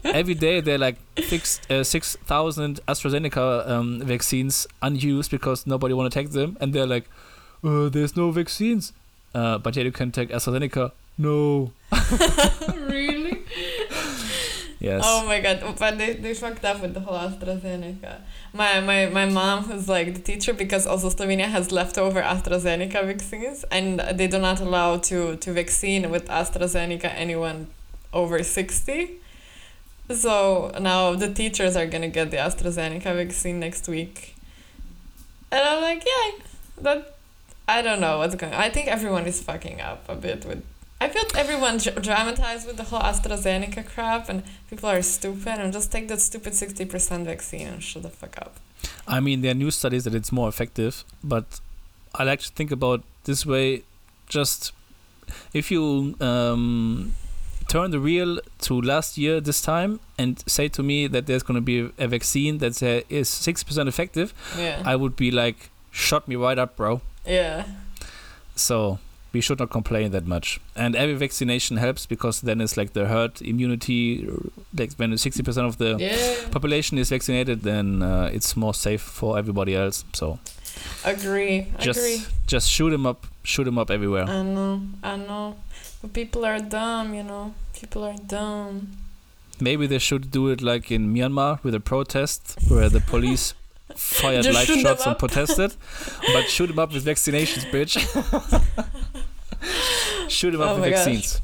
every 0.04 0.34
day 0.34 0.62
they're 0.62 0.80
like 0.80 0.98
six 1.30 1.60
uh, 1.70 1.84
six 1.84 2.18
thousand 2.26 2.80
AstraZeneca 2.88 3.70
um, 3.70 4.02
vaccines 4.02 4.66
unused 4.82 5.30
because 5.32 5.68
nobody 5.68 5.94
want 5.94 6.12
to 6.12 6.20
take 6.20 6.32
them, 6.32 6.58
and 6.60 6.74
they're 6.74 6.88
like, 6.88 7.08
uh, 7.64 7.90
there's 7.90 8.16
no 8.16 8.32
vaccines, 8.32 8.94
uh, 9.34 9.58
but 9.58 9.76
yet 9.76 9.86
you 9.86 9.92
can 9.92 10.12
take 10.12 10.30
AstraZeneca. 10.30 10.92
No. 11.18 11.72
really? 12.88 13.44
Yes. 14.82 15.04
Oh 15.06 15.28
my 15.28 15.40
god, 15.40 15.64
but 15.78 16.00
they, 16.00 16.14
they 16.14 16.34
fucked 16.34 16.66
up 16.66 16.82
with 16.82 16.96
the 16.96 17.02
whole 17.02 17.16
AstraZeneca. 17.16 18.22
My, 18.52 18.80
my 18.82 19.06
my 19.06 19.26
mom 19.26 19.66
who's 19.66 19.88
like 19.88 20.16
the 20.16 20.20
teacher 20.20 20.54
because 20.56 20.88
also 20.88 21.12
Slovenia 21.12 21.46
has 21.46 21.72
leftover 21.72 22.20
AstraZeneca 22.20 23.06
vaccines 23.06 23.64
and 23.72 24.00
they 24.00 24.26
do 24.26 24.40
not 24.40 24.60
allow 24.60 24.98
to, 24.98 25.36
to 25.36 25.54
vaccine 25.54 26.10
with 26.10 26.26
AstraZeneca 26.28 27.14
anyone 27.14 27.68
over 28.12 28.42
60. 28.42 29.12
So 30.10 30.72
now 30.80 31.14
the 31.14 31.32
teachers 31.32 31.76
are 31.76 31.86
gonna 31.86 32.10
get 32.10 32.32
the 32.32 32.38
AstraZeneca 32.38 33.16
vaccine 33.16 33.60
next 33.60 33.88
week. 33.88 34.36
And 35.52 35.62
I'm 35.64 35.82
like, 35.84 36.04
yeah, 36.04 36.44
that 36.82 37.18
I 37.68 37.82
don't 37.82 38.02
know 38.02 38.18
what's 38.20 38.36
going 38.36 38.54
on. 38.54 38.60
I 38.60 38.70
think 38.70 38.88
everyone 38.88 39.26
is 39.26 39.42
fucking 39.42 39.80
up 39.82 40.08
a 40.10 40.16
bit 40.16 40.46
with 40.46 40.64
I 41.00 41.10
feel 41.10 41.24
everyone 41.36 41.78
dr- 41.78 42.00
dramatized 42.04 42.68
with 42.68 42.78
the 42.78 42.84
whole 42.84 43.00
AstraZeneca 43.02 43.84
crap, 43.88 44.30
and 44.30 44.44
people 44.70 44.88
are 44.88 45.02
stupid. 45.02 45.56
And 45.60 45.74
just 45.74 45.92
take 45.92 46.08
that 46.10 46.22
stupid 46.22 46.54
sixty 46.54 46.86
percent 46.86 47.26
vaccine 47.26 47.68
and 47.68 47.82
shut 47.82 48.04
the 48.04 48.10
fuck 48.10 48.38
up. 48.38 48.58
I 49.08 49.20
mean, 49.20 49.42
there 49.42 49.52
are 49.52 49.56
new 49.56 49.72
studies 49.72 50.04
that 50.04 50.14
it's 50.14 50.32
more 50.32 50.48
effective, 50.48 51.04
but 51.24 51.60
I 52.14 52.24
like 52.24 52.42
to 52.42 52.50
think 52.52 52.70
about 52.72 53.02
this 53.24 53.48
way. 53.48 53.82
Just 54.30 54.74
if 55.54 55.72
you 55.72 56.16
um, 56.22 57.16
turn 57.68 57.90
the 57.90 58.00
wheel 58.00 58.40
to 58.60 58.80
last 58.82 59.18
year 59.18 59.42
this 59.42 59.60
time 59.62 60.00
and 60.20 60.44
say 60.48 60.68
to 60.68 60.84
me 60.84 61.08
that 61.08 61.26
there's 61.26 61.42
going 61.44 61.56
to 61.56 61.62
be 61.62 61.90
a 61.98 62.08
vaccine 62.08 62.60
that 62.60 62.82
uh, 62.84 63.02
is 63.10 63.28
six 63.28 63.64
percent 63.64 63.90
effective, 63.90 64.36
Yeah. 64.56 64.84
I 64.86 64.96
would 64.96 65.16
be 65.16 65.32
like, 65.32 65.72
"Shut 65.90 66.28
me 66.28 66.36
right 66.36 66.60
up, 66.60 66.76
bro." 66.78 67.02
Yeah. 67.26 67.66
So 68.56 69.00
we 69.34 69.40
should 69.42 69.60
not 69.60 69.70
complain 69.70 70.12
that 70.12 70.26
much. 70.28 70.60
And 70.76 70.96
every 70.96 71.16
vaccination 71.16 71.78
helps 71.78 72.06
because 72.06 72.42
then 72.42 72.60
it's 72.62 72.76
like 72.78 72.94
the 72.94 73.06
herd 73.08 73.42
immunity. 73.42 74.28
Like 74.78 74.94
when 74.98 75.18
sixty 75.18 75.44
percent 75.44 75.68
of 75.68 75.78
the 75.78 75.98
Yeah. 76.00 76.50
population 76.52 76.98
is 76.98 77.10
vaccinated, 77.10 77.62
then 77.64 78.02
uh, 78.04 78.30
it's 78.34 78.56
more 78.58 78.74
safe 78.74 79.02
for 79.02 79.38
everybody 79.40 79.76
else. 79.76 80.04
So 80.14 80.40
Agree. 81.06 81.68
just 81.80 82.00
Agree. 82.00 82.22
just 82.48 82.70
shoot 82.70 82.90
them 82.92 83.06
up, 83.06 83.26
shoot 83.44 83.64
them 83.66 83.78
up 83.78 83.90
everywhere. 83.90 84.26
I 84.26 84.42
know. 84.44 84.82
I 85.04 85.16
know. 85.18 85.56
But 86.02 86.14
people 86.14 86.46
are 86.46 86.60
dumb. 86.60 87.14
You 87.14 87.24
know. 87.24 87.54
People 87.80 88.04
are 88.04 88.18
dumb. 88.28 88.90
Maybe 89.60 89.88
they 89.88 90.00
should 90.00 90.32
do 90.32 90.50
it 90.50 90.62
like 90.62 90.92
in 90.92 91.14
Myanmar 91.14 91.64
with 91.64 91.74
a 91.76 91.80
protest 91.80 92.58
where 92.68 92.90
the 92.90 93.00
police 93.14 93.54
fired 93.98 94.44
Just 94.44 94.70
live 94.70 94.80
shots 94.82 95.04
and 95.06 95.12
up. 95.14 95.20
protested, 95.20 95.74
but 96.34 96.50
shoot 96.50 96.68
them 96.68 96.80
up 96.80 96.94
with 96.94 97.06
vaccinations, 97.06 97.66
bitch. 97.72 97.98
shoot 100.30 100.52
them 100.52 100.62
up 100.62 100.78
Oh 100.78 100.82
with 100.82 100.90
vaccines. 100.90 101.42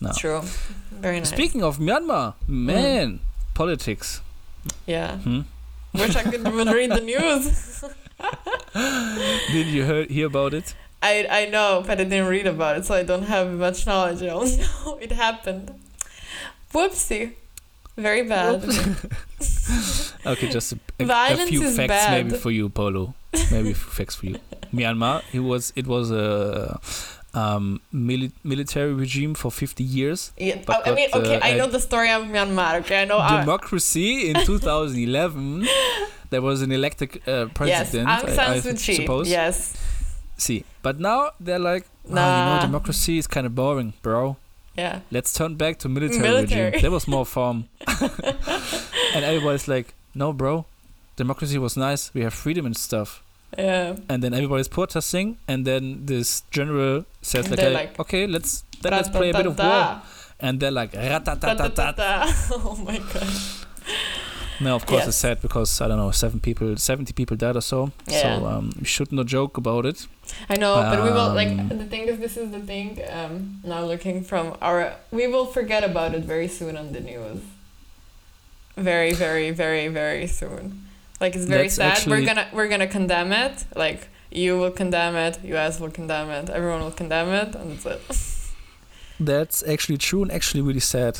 No. 0.00 0.12
True. 0.12 0.42
Very 0.90 1.18
nice. 1.20 1.28
Speaking 1.30 1.62
of 1.62 1.78
Myanmar, 1.78 2.34
man, 2.46 3.20
politics. 3.54 4.20
Yeah. 4.86 5.16
Hmm? 5.18 5.40
Wish 5.94 6.16
I 6.16 6.22
could 6.22 6.46
even 6.46 6.68
read 6.68 6.90
the 6.90 7.00
news. 7.12 7.84
Did 9.52 9.66
you 9.66 9.84
hear, 9.84 10.04
hear 10.04 10.26
about 10.26 10.54
it? 10.54 10.74
I 11.02 11.26
I 11.30 11.46
know, 11.46 11.82
but 11.86 12.00
I 12.00 12.04
didn't 12.04 12.26
read 12.28 12.46
about 12.46 12.78
it, 12.78 12.84
so 12.86 12.94
I 12.94 13.02
don't 13.02 13.24
have 13.24 13.50
much 13.52 13.86
knowledge. 13.86 14.22
I 14.22 14.28
only 14.28 14.56
know 14.58 14.98
it 15.00 15.12
happened. 15.12 15.72
Whoopsie. 16.72 17.32
Very 17.96 18.22
bad. 18.22 18.64
Okay, 20.24 20.48
just 20.48 20.72
a, 20.72 20.78
a, 21.00 21.04
a 21.04 21.36
few 21.46 21.62
facts 21.70 21.88
bad. 21.88 22.10
maybe 22.26 22.38
for 22.38 22.50
you, 22.52 22.68
Polo. 22.68 23.14
Maybe 23.50 23.70
a 23.72 23.74
few 23.74 23.90
facts 23.90 24.14
for 24.14 24.26
you. 24.26 24.36
Myanmar, 24.72 25.22
it 25.32 25.40
was 25.40 25.72
it 25.74 25.86
was 25.88 26.12
a 26.12 26.78
um, 27.34 27.80
mili- 27.92 28.30
military 28.44 28.92
regime 28.94 29.34
for 29.34 29.50
50 29.50 29.82
years. 29.82 30.32
Yeah, 30.38 30.58
But 30.64 30.86
I 30.86 30.94
mean, 30.94 31.08
okay, 31.12 31.36
uh, 31.36 31.44
I 31.44 31.56
know 31.56 31.64
uh, 31.64 31.68
the 31.68 31.80
story 31.80 32.10
of 32.12 32.22
Myanmar. 32.24 32.80
Okay, 32.80 33.02
I 33.02 33.04
know. 33.04 33.18
I, 33.18 33.40
Democracy 33.40 34.30
in 34.30 34.36
2011. 34.46 35.66
There 36.30 36.40
was 36.42 36.62
an 36.62 36.70
elected 36.72 37.20
uh, 37.26 37.30
yes, 37.30 37.50
president, 37.54 38.08
Aung 38.08 38.34
San 38.34 38.50
I 38.52 38.60
Suu 38.60 38.78
Kyi. 38.78 38.94
suppose. 38.94 39.28
Yes. 39.28 39.74
See, 40.36 40.64
but 40.82 40.98
now 41.00 41.30
they're 41.40 41.58
like, 41.58 41.86
"Ah, 42.10 42.54
you 42.54 42.60
know, 42.60 42.66
democracy 42.66 43.18
is 43.18 43.26
kind 43.26 43.46
of 43.46 43.54
boring, 43.54 43.92
bro. 44.02 44.36
Yeah. 44.76 45.00
Let's 45.10 45.32
turn 45.32 45.56
back 45.56 45.78
to 45.80 45.88
military, 45.88 46.20
Military. 46.20 46.64
regime. 46.66 46.80
There 46.82 46.90
was 46.90 47.06
more 47.06 47.26
fun. 47.26 47.68
and 49.14 49.24
everybody's 49.24 49.68
like, 49.68 49.94
no, 50.14 50.32
bro, 50.32 50.64
democracy 51.16 51.58
was 51.58 51.76
nice. 51.76 52.12
We 52.14 52.22
have 52.22 52.34
freedom 52.34 52.66
and 52.66 52.76
stuff. 52.76 53.22
Yeah. 53.56 53.96
And 54.08 54.22
then 54.22 54.32
everybody's 54.32 54.68
protesting, 54.68 55.36
and 55.46 55.66
then 55.66 56.06
this 56.06 56.42
general 56.50 57.04
says 57.20 57.50
like, 57.50 57.58
like, 57.74 58.00
okay, 58.00 58.26
let's 58.26 58.64
then 58.80 58.92
let's 58.92 59.10
play 59.10 59.30
a 59.30 59.34
bit 59.34 59.46
of 59.46 59.58
war. 59.58 60.02
And 60.40 60.58
they're 60.58 60.70
like. 60.70 60.94
Oh 62.52 62.76
my 62.84 62.98
god. 62.98 63.28
No, 64.62 64.76
of 64.76 64.86
course 64.86 65.00
Yes. 65.00 65.08
it's 65.08 65.16
sad 65.16 65.40
because 65.40 65.80
I 65.80 65.88
don't 65.88 65.98
know, 65.98 66.10
seven 66.12 66.38
people, 66.40 66.76
seventy 66.76 67.12
people 67.12 67.36
died 67.36 67.56
or 67.56 67.60
so. 67.62 67.90
Yeah. 68.06 68.22
So 68.22 68.46
um, 68.46 68.72
we 68.78 68.84
should 68.94 69.10
not 69.12 69.26
joke 69.26 69.56
about 69.56 69.84
it. 69.86 70.06
I 70.48 70.56
know, 70.56 70.74
but 70.76 70.98
we 71.02 71.10
will 71.10 71.32
like 71.40 71.48
Um, 71.48 71.68
the 71.82 71.88
thing 71.92 72.02
is 72.10 72.18
this 72.18 72.36
is 72.36 72.50
the 72.56 72.60
thing. 72.60 72.98
Um, 73.18 73.60
now 73.64 73.84
looking 73.84 74.22
from 74.24 74.44
our, 74.60 74.78
we 75.10 75.26
will 75.26 75.46
forget 75.46 75.82
about 75.90 76.14
it 76.14 76.24
very 76.24 76.48
soon 76.48 76.76
on 76.76 76.92
the 76.92 77.00
news. 77.00 77.40
Very, 78.76 79.12
very, 79.12 79.50
very, 79.50 79.88
very 79.88 80.26
soon. 80.26 80.62
Like 81.20 81.34
it's 81.36 81.44
very 81.44 81.68
sad. 81.68 82.06
we're 82.06 82.24
gonna 82.24 82.46
we're 82.52 82.68
gonna 82.68 82.86
condemn 82.98 83.32
it. 83.32 83.64
Like 83.76 84.08
you 84.30 84.58
will 84.60 84.70
condemn 84.82 85.14
it. 85.16 85.38
U.S. 85.44 85.78
will 85.80 85.90
condemn 85.90 86.30
it. 86.30 86.48
Everyone 86.50 86.80
will 86.80 86.90
condemn 87.02 87.28
it, 87.42 87.54
and 87.54 87.66
that's 87.78 87.86
it. 87.86 88.02
That's 89.20 89.62
actually 89.74 89.98
true 89.98 90.22
and 90.22 90.32
actually 90.32 90.62
really 90.62 90.80
sad. 90.80 91.18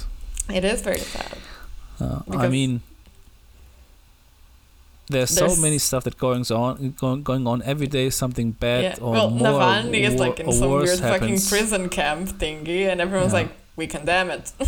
It 0.49 0.65
is 0.65 0.81
very 0.81 0.99
sad. 0.99 1.39
Uh, 2.01 2.21
I 2.45 2.49
mean, 2.49 2.81
there's, 5.09 5.31
so 5.31 5.55
many 5.57 5.79
stuff 5.79 6.05
that 6.05 6.17
goings 6.17 6.51
on, 6.51 6.95
going, 6.99 7.23
going 7.23 7.47
on 7.47 7.63
every 7.63 7.87
day. 7.87 8.11
Something 8.11 8.53
bad 8.53 8.83
yeah. 8.83 9.05
or 9.05 9.13
Well, 9.13 9.31
more 9.31 9.49
Navalny 9.49 10.01
is 10.01 10.15
like 10.15 10.41
in 10.41 10.53
some 10.53 10.71
weird 10.71 10.99
fucking 10.99 11.41
prison 11.49 11.89
camp 11.89 12.29
thingy, 12.29 12.91
and 12.91 13.01
everyone's 13.01 13.33
Yeah. 13.33 13.41
like, 13.41 13.51
we 13.77 13.87
condemn 13.87 14.31
it. 14.31 14.53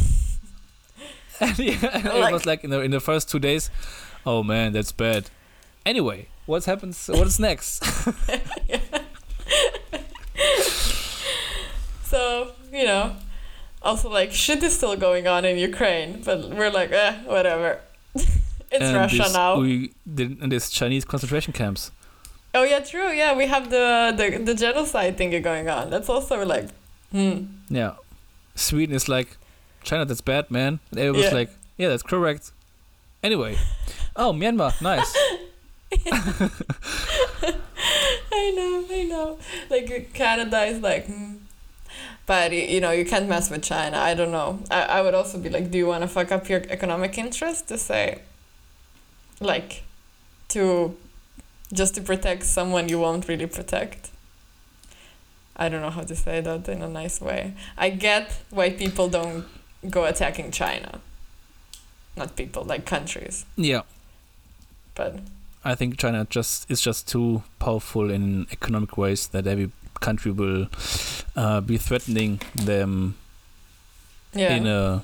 and 1.41 1.59
yeah, 1.59 1.79
and 1.93 2.07
it 2.07 2.33
was 2.33 2.47
like 2.47 2.65
in 2.65 2.71
the 2.71 2.81
in 2.81 2.91
the 2.91 3.01
first 3.01 3.31
two 3.31 3.39
days. 3.39 3.71
Oh 4.27 4.43
man, 4.43 4.73
that's 4.73 4.93
bad. 4.93 5.31
Anyway, 5.87 6.29
what 6.47 6.65
happens? 6.65 7.09
What's 7.13 7.39
next? 7.39 7.85
So, 12.15 12.53
you 12.73 12.85
know, 12.85 13.17
also 13.83 14.09
like 14.09 14.31
shit 14.33 14.63
is 14.63 14.77
still 14.77 14.97
going 14.97 15.27
on 15.27 15.45
in 15.45 15.59
Ukraine, 15.59 16.23
but 16.25 16.49
we're 16.49 16.71
like, 16.71 16.93
eh, 16.93 17.15
whatever. 17.25 17.81
It's 18.75 18.85
And 18.85 18.97
Russia 18.97 19.17
this, 19.25 19.33
now. 19.33 19.59
We 19.61 19.93
did 20.19 20.43
in 20.43 20.49
this 20.51 20.71
Chinese 20.71 21.05
concentration 21.05 21.53
camps. 21.53 21.91
oh 22.55 22.65
yeah, 22.65 22.81
true. 22.81 23.11
Yeah, 23.13 23.33
we 23.37 23.47
have 23.47 23.71
the 23.71 24.13
the, 24.19 24.39
the 24.39 24.55
genocide 24.55 25.17
thing 25.19 25.31
going 25.43 25.69
on. 25.69 25.91
That's 25.91 26.09
also 26.09 26.45
like, 26.45 26.69
hmm. 27.13 27.37
Yeah, 27.69 27.93
Sweden 28.55 28.95
is 28.95 29.09
like, 29.09 29.37
China, 29.83 30.05
that's 30.05 30.21
bad, 30.23 30.51
man. 30.51 30.79
And 30.91 30.99
everyone's 31.01 31.33
Yeah. 31.33 31.35
like, 31.41 31.51
yeah, 31.79 31.89
that's 31.89 32.03
correct. 32.03 32.53
Anyway, 33.23 33.57
oh 34.17 34.33
Myanmar, 34.33 34.73
nice. 34.83 35.11
I 38.33 38.51
know, 38.57 38.85
I 38.91 39.03
know. 39.05 39.39
Like 39.71 40.13
Canada 40.13 40.65
is 40.65 40.81
like, 40.81 41.07
hmm. 41.07 41.35
but 42.27 42.53
you 42.53 42.81
know, 42.81 42.91
you 42.91 43.05
can't 43.05 43.29
mess 43.29 43.51
with 43.51 43.63
China. 43.63 43.97
I 43.99 44.15
don't 44.15 44.33
know. 44.33 44.59
I, 44.71 44.83
I 44.99 45.03
would 45.03 45.15
also 45.15 45.39
be 45.39 45.49
like, 45.51 45.71
do 45.71 45.79
you 45.79 45.87
want 45.87 46.03
to 46.03 46.09
fuck 46.09 46.33
up 46.33 46.49
your 46.49 46.63
economic 46.69 47.17
interest 47.19 47.69
to 47.69 47.79
say, 47.79 48.21
like, 49.41 49.83
to 50.49 50.97
just 51.73 51.95
to 51.97 52.01
protect 52.01 52.45
someone 52.45 52.89
you 52.89 53.01
won't 53.01 53.29
really 53.29 53.47
protect? 53.47 54.11
I 55.57 55.69
don't 55.69 55.81
know 55.81 55.91
how 55.91 56.03
to 56.03 56.17
say 56.17 56.41
that 56.41 56.69
in 56.69 56.83
a 56.83 56.89
nice 56.89 57.21
way. 57.21 57.55
I 57.77 57.91
get 57.91 58.33
why 58.51 58.71
people 58.71 59.09
don't 59.09 59.45
go 59.89 60.05
attacking 60.05 60.51
China. 60.51 61.01
Not 62.17 62.37
people, 62.37 62.65
like 62.65 62.85
countries. 62.87 63.45
Yeah, 63.57 63.83
But 64.95 65.19
I 65.65 65.75
think 65.75 65.99
China 65.99 66.27
just 66.29 66.71
is 66.71 66.81
just 66.81 67.09
too 67.09 67.43
powerful 67.59 68.11
in 68.11 68.47
economic 68.53 68.97
ways 68.97 69.29
that 69.29 69.47
every 69.47 69.71
country 70.01 70.31
will 70.31 70.69
uh, 71.37 71.61
be 71.61 71.79
threatening 71.79 72.41
them 72.55 73.17
yeah. 74.35 74.57
in 74.57 74.67
a 74.67 75.03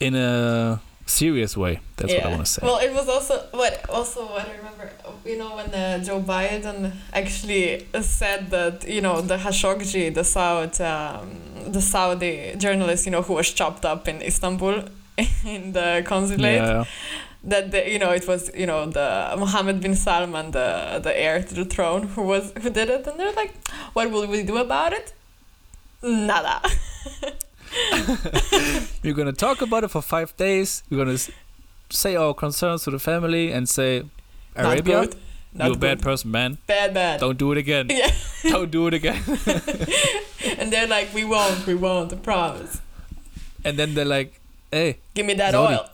in 0.00 0.14
a 0.14 0.80
serious 1.06 1.56
way. 1.56 1.80
That's 1.96 2.12
what 2.12 2.24
I 2.24 2.28
want 2.28 2.46
to 2.46 2.52
say. 2.52 2.60
Well, 2.62 2.78
it 2.78 2.92
was 2.92 3.08
also 3.08 3.46
what 3.52 3.88
also 3.88 4.26
what 4.26 4.46
I 4.48 4.56
remember. 4.56 4.90
You 5.24 5.38
know 5.38 5.56
when 5.56 5.72
uh, 5.74 5.98
Joe 6.04 6.20
Biden 6.20 6.92
actually 7.12 7.86
said 8.02 8.50
that 8.50 8.86
you 8.88 9.00
know 9.00 9.20
the 9.20 9.36
Khashoggi, 9.36 10.12
the 10.14 10.22
Saud, 10.22 10.80
um, 10.80 11.72
the 11.72 11.80
Saudi 11.80 12.54
journalist, 12.58 13.06
you 13.06 13.12
know 13.12 13.22
who 13.22 13.34
was 13.34 13.52
chopped 13.52 13.84
up 13.84 14.08
in 14.08 14.20
Istanbul 14.22 14.84
in 15.44 15.72
the 15.72 16.02
consulate. 16.06 16.62
yeah, 16.62 16.84
That 17.44 17.70
the, 17.70 17.90
you 17.90 17.98
know 17.98 18.10
it 18.10 18.26
was 18.28 18.50
you 18.54 18.66
know 18.66 18.86
the 18.86 19.34
Mohammed 19.38 19.80
bin 19.80 19.94
Salman, 19.94 20.50
the 20.50 21.00
the 21.02 21.12
heir 21.18 21.42
to 21.42 21.54
the 21.54 21.64
throne, 21.64 22.02
who 22.14 22.22
was 22.22 22.52
who 22.62 22.68
did 22.70 22.88
it, 22.90 23.06
and 23.06 23.18
they're 23.18 23.32
like, 23.32 23.54
what 23.94 24.10
will 24.10 24.26
we 24.26 24.42
do 24.42 24.56
about 24.58 24.92
it? 24.92 25.12
Nada. 26.02 26.60
we're 29.02 29.14
gonna 29.14 29.32
talk 29.32 29.62
about 29.62 29.84
it 29.84 29.88
for 29.88 30.02
five 30.02 30.36
days. 30.36 30.82
We're 30.90 31.04
gonna 31.04 31.18
say 31.90 32.16
our 32.16 32.34
concerns 32.34 32.84
to 32.84 32.90
the 32.90 32.98
family 32.98 33.52
and 33.52 33.68
say, 33.68 34.04
Arabia, 34.54 35.08
you're 35.54 35.72
a 35.72 35.76
bad 35.76 36.00
person, 36.02 36.30
man. 36.30 36.58
Bad, 36.66 36.94
bad. 36.94 37.20
Don't 37.20 37.38
do 37.38 37.52
it 37.52 37.58
again. 37.58 37.86
Yeah. 37.90 38.10
Don't 38.42 38.70
do 38.70 38.86
it 38.86 38.94
again. 38.94 39.22
and 40.58 40.72
they're 40.72 40.86
like, 40.86 41.12
we 41.14 41.24
won't, 41.24 41.66
we 41.66 41.74
won't, 41.74 42.12
I 42.12 42.16
promise. 42.16 42.80
And 43.64 43.78
then 43.78 43.94
they're 43.94 44.04
like, 44.04 44.40
hey, 44.70 44.98
Give 45.14 45.26
me 45.26 45.34
that 45.34 45.52
Saudi. 45.52 45.74
oil. 45.74 45.88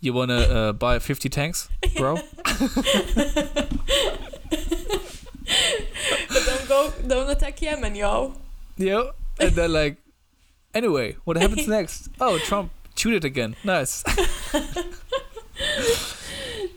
you 0.00 0.12
wanna 0.12 0.38
uh, 0.38 0.72
buy 0.72 0.98
50 0.98 1.28
tanks, 1.28 1.68
bro? 1.96 2.16
But 6.28 6.44
don't 6.46 6.68
go, 6.68 6.92
don't 7.06 7.30
attack 7.30 7.60
Yemen, 7.62 7.94
yo. 7.94 8.34
Yeah. 8.76 9.10
And 9.40 9.52
they're 9.52 9.68
like, 9.68 9.96
anyway, 10.78 11.16
what 11.24 11.36
happens 11.36 11.66
next? 11.78 12.08
Oh, 12.20 12.38
Trump 12.48 12.70
tweeted 12.96 13.24
again. 13.24 13.54
Nice. 13.64 14.02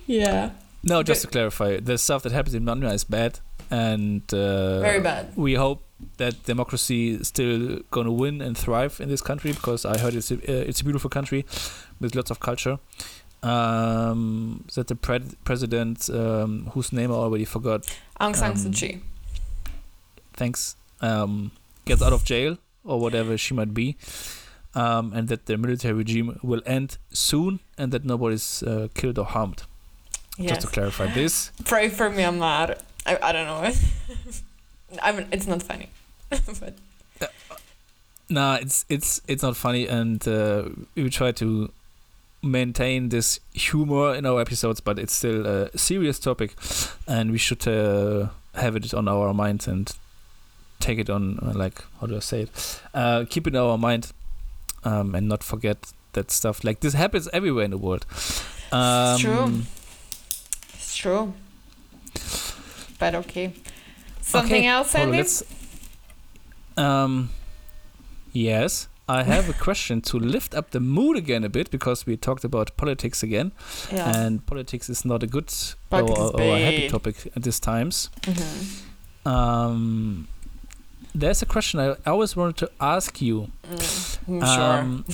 Yeah. 0.07 0.51
No, 0.83 1.03
just 1.03 1.21
to 1.21 1.27
clarify, 1.27 1.79
the 1.79 1.97
stuff 1.97 2.23
that 2.23 2.31
happens 2.31 2.55
in 2.55 2.63
Myanmar 2.65 2.91
is 2.93 3.03
bad, 3.03 3.39
and 3.69 4.23
uh, 4.33 4.81
Very 4.81 4.99
bad. 4.99 5.31
We 5.37 5.53
hope 5.53 5.83
that 6.17 6.43
democracy 6.45 7.11
is 7.11 7.27
still 7.27 7.79
going 7.91 8.07
to 8.07 8.11
win 8.11 8.41
and 8.41 8.57
thrive 8.57 8.99
in 8.99 9.07
this 9.07 9.21
country 9.21 9.51
because 9.53 9.85
I 9.85 9.97
heard 9.99 10.15
it's 10.15 10.31
a, 10.31 10.35
uh, 10.35 10.67
it's 10.69 10.81
a 10.81 10.83
beautiful 10.83 11.09
country 11.09 11.45
with 11.99 12.15
lots 12.15 12.31
of 12.31 12.39
culture. 12.39 12.79
Um, 13.43 14.65
that 14.75 14.87
the 14.87 14.95
pre- 14.95 15.35
president, 15.43 16.09
um, 16.09 16.69
whose 16.73 16.91
name 16.91 17.11
I 17.11 17.15
already 17.15 17.45
forgot, 17.45 17.81
Aung 18.19 18.35
San 18.35 18.53
Suu 18.53 18.65
Um, 18.67 18.71
Kyi. 18.73 19.01
thanks, 20.33 20.75
um, 21.01 21.51
gets 21.85 22.01
out 22.01 22.13
of 22.13 22.23
jail 22.25 22.57
or 22.83 22.99
whatever 22.99 23.37
she 23.37 23.53
might 23.53 23.73
be, 23.73 23.97
um, 24.75 25.13
and 25.13 25.27
that 25.27 25.45
the 25.45 25.57
military 25.57 25.93
regime 25.93 26.39
will 26.41 26.61
end 26.65 26.97
soon, 27.11 27.59
and 27.77 27.91
that 27.91 28.05
nobody's 28.05 28.63
uh, 28.63 28.87
killed 28.93 29.17
or 29.19 29.25
harmed. 29.25 29.63
Just 30.39 30.61
to 30.61 30.67
clarify 30.67 31.07
this. 31.07 31.51
Pray 31.65 31.89
for 31.89 32.09
Myanmar. 32.09 32.79
I, 33.05 33.17
I 33.21 33.31
don't 33.31 33.45
know. 33.45 33.71
I 35.03 35.11
mean, 35.11 35.27
it's 35.31 35.45
not 35.45 35.61
funny. 35.61 35.89
but 36.29 36.73
Nah, 38.31 38.55
it's 38.55 38.85
it's 38.87 39.21
it's 39.27 39.43
not 39.43 39.57
funny, 39.57 39.87
and 39.87 40.25
uh, 40.25 40.69
we 40.95 41.09
try 41.09 41.33
to 41.33 41.69
maintain 42.41 43.09
this 43.09 43.41
humor 43.53 44.15
in 44.15 44.25
our 44.25 44.39
episodes, 44.39 44.79
but 44.79 44.97
it's 44.97 45.13
still 45.13 45.45
a 45.45 45.77
serious 45.77 46.17
topic, 46.17 46.55
and 47.07 47.31
we 47.31 47.37
should 47.37 47.67
uh, 47.67 48.29
have 48.55 48.77
it 48.77 48.93
on 48.93 49.09
our 49.09 49.33
minds 49.33 49.67
and 49.67 49.91
take 50.91 50.99
it 50.99 51.09
on 51.09 51.39
uh, 51.41 51.53
like 51.55 51.83
how 51.99 52.07
do 52.07 52.15
I 52.15 52.19
say 52.19 52.41
it? 52.41 52.81
Uh, 52.93 53.25
keep 53.29 53.47
it 53.47 53.53
in 53.55 53.59
our 53.61 53.77
mind, 53.77 54.11
um, 54.83 55.15
and 55.15 55.27
not 55.27 55.43
forget 55.43 55.77
that 56.13 56.31
stuff 56.31 56.63
like 56.63 56.79
this 56.81 56.93
happens 56.93 57.27
everywhere 57.33 57.65
in 57.65 57.71
the 57.71 57.77
world. 57.77 58.05
Um, 58.71 59.19
true. 59.19 59.61
it's 60.73 60.95
true. 60.95 61.33
But 62.99 63.15
okay. 63.15 63.53
Something 64.21 64.63
okay, 64.63 64.67
else, 64.67 64.95
Andy? 64.95 65.23
Um, 66.77 67.29
yes, 68.31 68.87
I 69.09 69.23
have 69.23 69.49
a 69.49 69.53
question 69.53 70.01
to 70.01 70.19
lift 70.19 70.53
up 70.53 70.71
the 70.71 70.79
mood 70.79 71.17
again 71.17 71.43
a 71.43 71.49
bit 71.49 71.71
because 71.71 72.05
we 72.05 72.15
talked 72.17 72.43
about 72.43 72.77
politics 72.77 73.23
again, 73.23 73.51
Yeah. 73.91 74.17
and 74.17 74.45
politics 74.45 74.89
is 74.89 75.03
not 75.03 75.23
a 75.23 75.27
good 75.27 75.51
Politics 75.89 76.19
or, 76.19 76.41
or 76.41 76.55
a 76.55 76.59
happy 76.59 76.89
topic 76.89 77.15
at 77.35 77.43
these 77.43 77.59
times. 77.59 78.09
Mhm. 78.21 79.27
Um, 79.27 80.27
there's 81.13 81.41
a 81.41 81.45
question 81.45 81.79
I 81.79 81.95
always 82.05 82.35
wanted 82.35 82.57
to 82.57 82.71
ask 82.79 83.21
you. 83.21 83.51
Mm, 83.69 84.55
sure. 84.55 84.79
Um, 84.79 85.05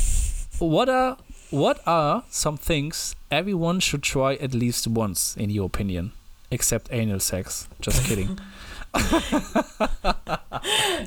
what 0.60 0.90
are 0.90 1.18
what 1.50 1.80
are 1.88 2.24
some 2.30 2.58
things 2.58 3.16
everyone 3.32 3.80
should 3.80 4.04
try 4.04 4.36
at 4.36 4.54
least 4.54 4.88
once, 4.88 5.36
in 5.38 5.50
your 5.50 5.66
opinion, 5.66 6.12
except 6.52 6.90
anal 6.92 7.20
sex? 7.20 7.68
Just 7.82 8.06
kidding. 8.06 8.38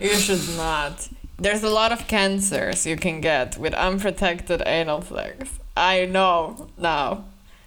You 0.01 0.15
should 0.15 0.57
not. 0.57 1.09
There's 1.39 1.63
a 1.63 1.69
lot 1.69 1.93
of 1.93 2.07
cancers 2.07 2.87
you 2.87 2.97
can 2.97 3.21
get 3.21 3.59
with 3.59 3.75
unprotected 3.75 4.63
anal 4.67 5.03
sex. 5.03 5.51
I 5.77 6.07
know 6.07 6.69
now. 6.79 7.25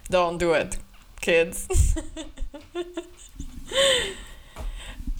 Don't 0.09 0.37
do 0.37 0.53
it, 0.53 0.77
kids. 1.21 1.67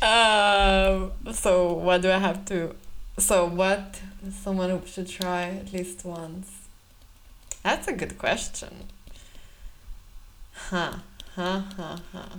um, 0.04 1.12
so, 1.34 1.74
what 1.74 2.02
do 2.02 2.12
I 2.12 2.18
have 2.18 2.46
to. 2.46 2.76
So, 3.18 3.46
what 3.46 4.02
someone 4.32 4.86
should 4.86 5.08
try 5.08 5.44
at 5.44 5.72
least 5.72 6.04
once? 6.04 6.68
That's 7.64 7.88
a 7.88 7.94
good 7.94 8.18
question. 8.18 8.88
Huh. 10.54 10.96
Huh, 11.36 11.62
huh, 11.78 11.98
huh. 12.12 12.36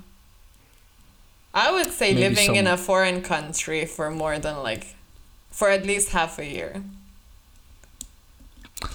I 1.55 1.73
would 1.73 1.91
say 1.91 2.13
Maybe 2.13 2.35
living 2.35 2.57
in 2.57 2.67
a 2.67 2.77
foreign 2.77 3.23
country 3.23 3.87
for 3.87 4.11
more 4.11 4.39
than 4.39 4.63
like 4.63 4.95
for 5.51 5.71
at 5.71 5.87
least 5.87 6.11
half 6.11 6.39
a 6.39 6.47
year. 6.47 6.83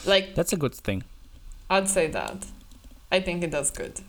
Like 0.05 0.35
That's 0.35 0.53
a 0.53 0.57
good 0.57 0.75
thing. 0.75 1.03
I'd 1.69 1.87
say 1.87 2.07
that. 2.07 2.45
I 3.11 3.19
think 3.21 3.43
it 3.43 3.51
does 3.51 3.71
good 3.71 4.01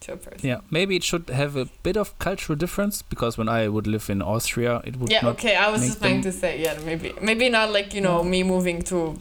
to 0.00 0.12
a 0.12 0.16
person. 0.16 0.48
Yeah, 0.48 0.60
maybe 0.70 0.96
it 0.96 1.04
should 1.04 1.28
have 1.28 1.56
a 1.56 1.66
bit 1.82 1.96
of 1.96 2.18
cultural 2.18 2.56
difference 2.56 3.02
because 3.02 3.38
when 3.38 3.48
I 3.48 3.68
would 3.68 3.86
live 3.86 4.10
in 4.10 4.22
Austria, 4.22 4.80
it 4.84 4.96
would 4.96 5.10
Yeah, 5.10 5.26
okay. 5.28 5.56
I 5.56 5.70
was 5.70 5.86
just 5.86 6.00
trying 6.00 6.22
to 6.22 6.32
say, 6.32 6.60
yeah, 6.62 6.78
maybe, 6.84 7.12
maybe 7.20 7.48
not 7.48 7.72
like 7.72 7.94
you 7.94 8.00
know 8.00 8.22
me 8.22 8.42
moving 8.42 8.82
to 8.82 9.18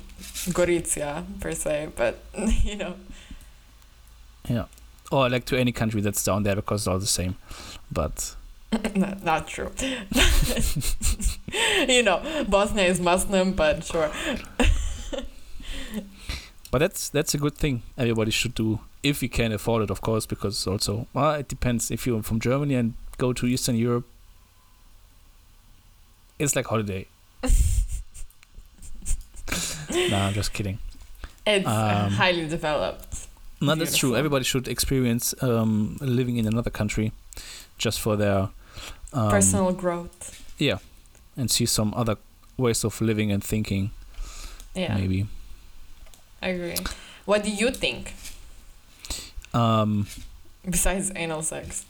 Gorizia 0.51 1.23
per 1.39 1.53
se, 1.53 1.89
but 1.95 2.19
you 2.63 2.75
know, 2.75 2.95
Yeah, 4.49 4.65
Or 5.11 5.29
like 5.29 5.45
to 5.45 5.57
any 5.57 5.71
country 5.71 6.01
that's 6.01 6.23
down 6.23 6.43
there 6.43 6.55
because 6.55 6.81
it's 6.81 6.87
all 6.87 6.99
the 6.99 7.05
same. 7.07 7.35
But 7.91 8.35
not, 8.95 9.23
not 9.23 9.47
true. 9.47 9.71
you 11.87 12.03
know, 12.03 12.21
Bosnia 12.47 12.85
is 12.85 12.99
Muslim, 12.99 13.53
but 13.53 13.83
sure. 13.83 14.11
But 16.71 16.79
that's 16.79 17.09
that's 17.09 17.33
a 17.33 17.37
good 17.37 17.55
thing. 17.55 17.81
Everybody 17.97 18.31
should 18.31 18.55
do 18.55 18.79
if 19.03 19.21
we 19.21 19.27
can 19.27 19.51
afford 19.51 19.83
it, 19.83 19.89
of 19.89 20.01
course, 20.01 20.25
because 20.25 20.67
also 20.67 21.07
well, 21.13 21.33
it 21.35 21.47
depends. 21.47 21.91
If 21.91 22.05
you're 22.07 22.23
from 22.23 22.39
Germany 22.39 22.75
and 22.75 22.93
go 23.17 23.33
to 23.33 23.45
Eastern 23.47 23.75
Europe, 23.75 24.05
it's 26.39 26.55
like 26.55 26.65
holiday. 26.67 27.07
no, 29.91 30.17
I'm 30.17 30.33
just 30.33 30.53
kidding. 30.53 30.79
It's 31.45 31.65
Um, 31.67 32.11
highly 32.11 32.47
developed. 32.47 33.27
No, 33.61 33.73
that's 33.75 33.97
true. 33.97 34.15
Everybody 34.15 34.43
should 34.43 34.67
experience 34.67 35.33
um, 35.41 35.97
living 36.01 36.37
in 36.37 36.45
another 36.45 36.69
country, 36.69 37.11
just 37.77 37.99
for 37.99 38.15
their 38.15 38.49
um, 39.13 39.29
Personal 39.29 39.71
growth. 39.73 40.43
Yeah, 40.59 40.77
and 41.35 41.49
see 41.49 41.65
some 41.65 41.93
other 41.95 42.17
ways 42.57 42.83
of 42.83 43.01
living 43.01 43.31
and 43.31 43.43
thinking. 43.43 43.91
Yeah, 44.75 44.95
Maybe. 44.95 45.27
I 46.41 46.49
agree. 46.49 46.75
What 47.25 47.43
do 47.43 47.49
you 47.49 47.71
think 47.71 48.13
Um, 49.53 50.07
besides 50.69 51.11
anal 51.15 51.41
sex? 51.41 51.85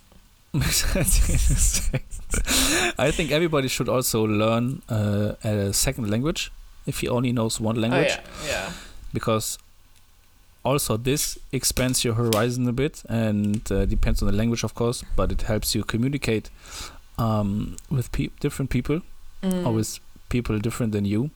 I 2.98 3.12
think 3.12 3.32
everybody 3.32 3.68
should 3.68 3.90
also 3.90 4.24
learn 4.26 4.82
uh, 4.90 5.34
a 5.44 5.74
second 5.74 6.10
language 6.10 6.52
if 6.86 7.00
he 7.02 7.08
only 7.10 7.32
knows 7.32 7.60
one 7.60 7.80
language, 7.80 8.12
Oh 8.12 8.46
yeah, 8.46 8.50
yeah. 8.50 8.72
because 9.14 9.58
also 10.64 10.98
this 10.98 11.38
expands 11.52 12.04
your 12.04 12.16
horizon 12.16 12.68
a 12.68 12.72
bit 12.74 13.04
and 13.10 13.62
uh, 13.72 13.86
depends 13.86 14.22
on 14.22 14.28
the 14.28 14.34
language, 14.36 14.64
of 14.64 14.74
course, 14.74 15.04
but 15.16 15.32
it 15.32 15.44
helps 15.44 15.76
you 15.76 15.84
communicate 15.84 16.50
um, 17.18 17.76
with 17.90 18.12
pe- 18.12 18.30
different 18.40 18.70
people 18.72 19.02
Mm. 19.44 19.68
or 19.68 19.74
with 19.74 20.00
people 20.30 20.58
different 20.58 20.92
than 20.94 21.06
you. 21.06 21.30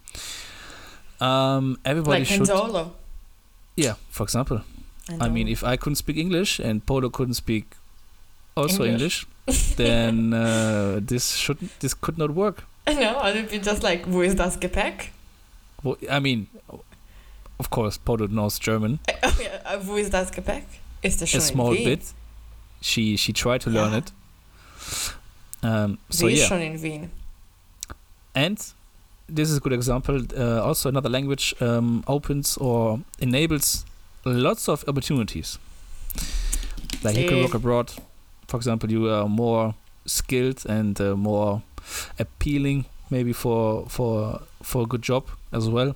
Um, 1.20 1.78
everybody 1.86 2.22
like 2.22 2.28
should, 2.28 2.42
Penzolo. 2.42 2.94
Yeah. 3.76 3.96
For 4.10 4.24
example, 4.24 4.62
I 5.20 5.30
mean, 5.30 5.48
if 5.48 5.64
I 5.64 5.78
couldn't 5.78 5.96
speak 5.98 6.18
English 6.18 6.60
and 6.60 6.86
Polo 6.86 7.10
couldn't 7.10 7.34
speak 7.36 7.66
also 8.56 8.84
English. 8.84 9.26
English, 9.48 9.76
then 9.78 10.34
uh, 10.34 11.00
this 11.02 11.36
shouldn't 11.36 11.72
this 11.80 11.94
could 11.94 12.18
not 12.18 12.32
work. 12.32 12.64
no, 12.88 13.26
it'd 13.28 13.50
be 13.50 13.60
just 13.60 13.84
like 13.84 14.06
wo 14.08 14.22
ist 14.22 14.38
das 14.38 14.58
Gepäck? 14.58 15.10
Well, 15.84 15.98
I 16.10 16.20
mean, 16.20 16.48
of 17.60 17.70
course, 17.70 17.98
Polo 17.98 18.28
knows 18.28 18.60
German 18.60 19.00
Oh 19.24 19.38
yeah, 19.42 19.62
uh, 19.66 19.80
wo 19.84 19.96
ist 19.98 20.12
das 20.14 20.32
Gepäck? 20.32 20.66
Ist 21.02 21.22
das 21.22 21.30
schon 21.30 21.40
a 21.40 21.44
small 21.44 21.74
bit. 21.76 22.02
She 22.82 23.18
she 23.18 23.34
tried 23.34 23.62
to 23.62 23.70
learn 23.70 23.92
Ja. 23.94 23.98
it. 24.00 24.12
Um, 25.64 25.98
so 26.10 26.28
yeah, 26.28 26.48
schon 26.48 26.62
in 26.62 26.82
Wien. 26.82 27.10
and 28.34 28.58
this 29.32 29.50
is 29.50 29.58
a 29.58 29.60
good 29.60 29.74
example. 29.74 30.22
Uh, 30.38 30.62
also, 30.62 30.90
another 30.90 31.10
language 31.10 31.56
um, 31.62 32.04
opens 32.08 32.58
or 32.58 33.00
enables 33.20 33.86
lots 34.26 34.68
of 34.70 34.84
opportunities. 34.88 35.58
Like 37.04 37.18
you 37.18 37.28
can 37.28 37.42
work 37.42 37.54
abroad. 37.54 37.92
For 38.48 38.58
example, 38.58 38.92
you 38.92 39.10
are 39.10 39.28
more 39.28 39.76
skilled 40.06 40.66
and 40.68 41.00
uh, 41.00 41.16
more 41.16 41.62
appealing, 42.20 42.86
maybe 43.10 43.34
for 43.34 43.86
for 43.88 44.42
for 44.62 44.84
a 44.84 44.86
good 44.86 45.02
job 45.02 45.28
as 45.52 45.70
well. 45.70 45.96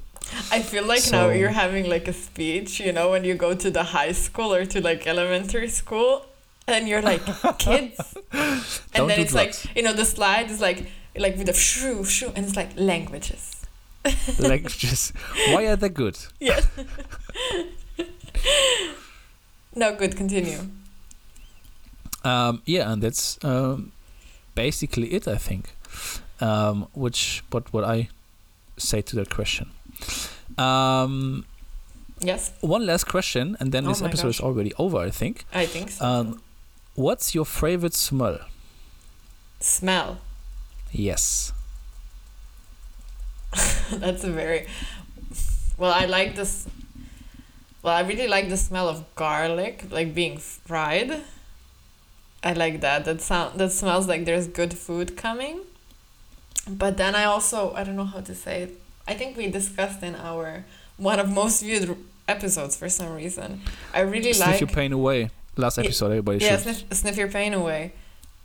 I 0.52 0.62
feel 0.62 0.86
like 0.86 1.12
now 1.12 1.30
you're 1.30 1.50
having 1.50 1.88
like 1.88 2.08
a 2.08 2.14
speech, 2.14 2.80
you 2.80 2.92
know, 2.92 3.12
when 3.12 3.24
you 3.24 3.36
go 3.36 3.54
to 3.54 3.70
the 3.70 3.84
high 3.84 4.14
school 4.14 4.54
or 4.54 4.66
to 4.66 4.82
like 4.82 5.06
elementary 5.06 5.70
school, 5.70 6.26
and 6.68 6.88
you're 6.88 7.02
like 7.02 7.22
kids, 7.60 8.18
and 8.32 9.10
then 9.10 9.20
it's 9.20 9.34
drugs. 9.34 9.66
like 9.66 9.76
you 9.76 9.84
know 9.84 9.94
the 9.94 10.06
slide 10.06 10.50
is 10.50 10.62
like 10.62 10.88
like 11.18 11.38
with 11.38 11.48
the 11.48 11.54
shoo 11.54 12.04
shoo, 12.04 12.32
and 12.36 12.46
it's 12.46 12.56
like 12.56 12.72
languages. 12.78 13.52
Languages. 14.40 15.12
Why 15.50 15.66
are 15.66 15.76
they 15.76 15.90
good? 15.90 16.18
Yeah. 16.40 16.62
no, 19.76 19.96
good. 19.96 20.16
Continue. 20.16 20.60
Um, 22.24 22.62
yeah, 22.66 22.92
and 22.92 23.02
that's 23.02 23.44
um, 23.44 23.92
basically 24.54 25.14
it, 25.14 25.28
I 25.28 25.38
think. 25.38 25.76
Um, 26.40 26.88
which 26.94 27.44
what 27.50 27.72
what 27.74 27.84
I 27.84 28.10
say 28.78 29.02
to 29.02 29.16
that 29.16 29.30
question. 29.30 29.72
Um, 30.58 31.46
Yes, 32.22 32.52
one 32.62 32.86
last 32.86 33.06
question, 33.06 33.58
and 33.60 33.72
then 33.72 33.86
Oh 33.86 33.90
this 33.90 34.02
episode 34.02 34.30
is 34.30 34.40
already 34.40 34.74
over, 34.78 34.98
I 34.98 35.10
think. 35.10 35.46
I 35.54 35.66
think 35.66 35.92
so. 35.92 36.06
Um, 36.06 36.42
what's 36.96 37.36
your 37.36 37.46
favorite 37.46 37.94
smell? 37.94 38.40
Smell. 39.60 40.20
Yes. 40.92 41.52
That's 43.92 44.24
a 44.24 44.32
very 44.32 44.68
well. 45.78 45.92
I 45.92 46.06
like 46.06 46.36
this. 46.36 46.68
Well, 47.84 47.94
I 47.94 48.02
really 48.02 48.28
like 48.28 48.50
the 48.50 48.58
smell 48.58 48.90
of 48.90 49.04
garlic, 49.16 49.86
like 49.92 50.14
being 50.14 50.38
fried. 50.38 51.22
I 52.44 52.54
like 52.54 52.82
that. 52.82 53.06
That 53.06 53.22
sound. 53.22 53.60
That 53.60 53.72
smells 53.72 54.08
like 54.08 54.26
there's 54.26 54.48
good 54.48 54.74
food 54.74 55.16
coming. 55.16 55.62
But 56.68 56.98
then 56.98 57.16
I 57.16 57.26
also 57.26 57.74
I 57.74 57.84
don't 57.84 57.96
know 57.96 58.06
how 58.06 58.22
to 58.22 58.36
say 58.36 58.64
it. 58.64 58.82
I 59.08 59.14
think 59.14 59.38
we 59.38 59.48
discussed 59.48 60.02
in 60.04 60.16
our 60.16 60.66
one 60.98 61.20
of 61.20 61.30
most 61.30 61.62
viewed 61.62 61.96
episodes 62.28 62.76
for 62.76 62.90
some 62.90 63.14
reason. 63.14 63.62
I 63.94 64.02
really 64.02 64.34
Sniff 64.34 64.48
like 64.48 64.58
sniff 64.58 64.70
your 64.70 64.76
pain 64.76 64.92
away. 64.92 65.30
Last 65.58 65.78
episode, 65.78 66.08
everybody 66.08 66.40
yeah, 66.40 66.58
should. 66.58 66.76
sniff, 66.76 66.94
sniff 66.94 67.18
your 67.18 67.30
pain 67.30 67.54
away. 67.54 67.94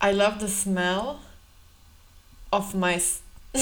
I 0.00 0.12
love 0.12 0.38
the 0.38 0.48
smell 0.48 1.20
of 2.52 2.74
my. 2.74 3.00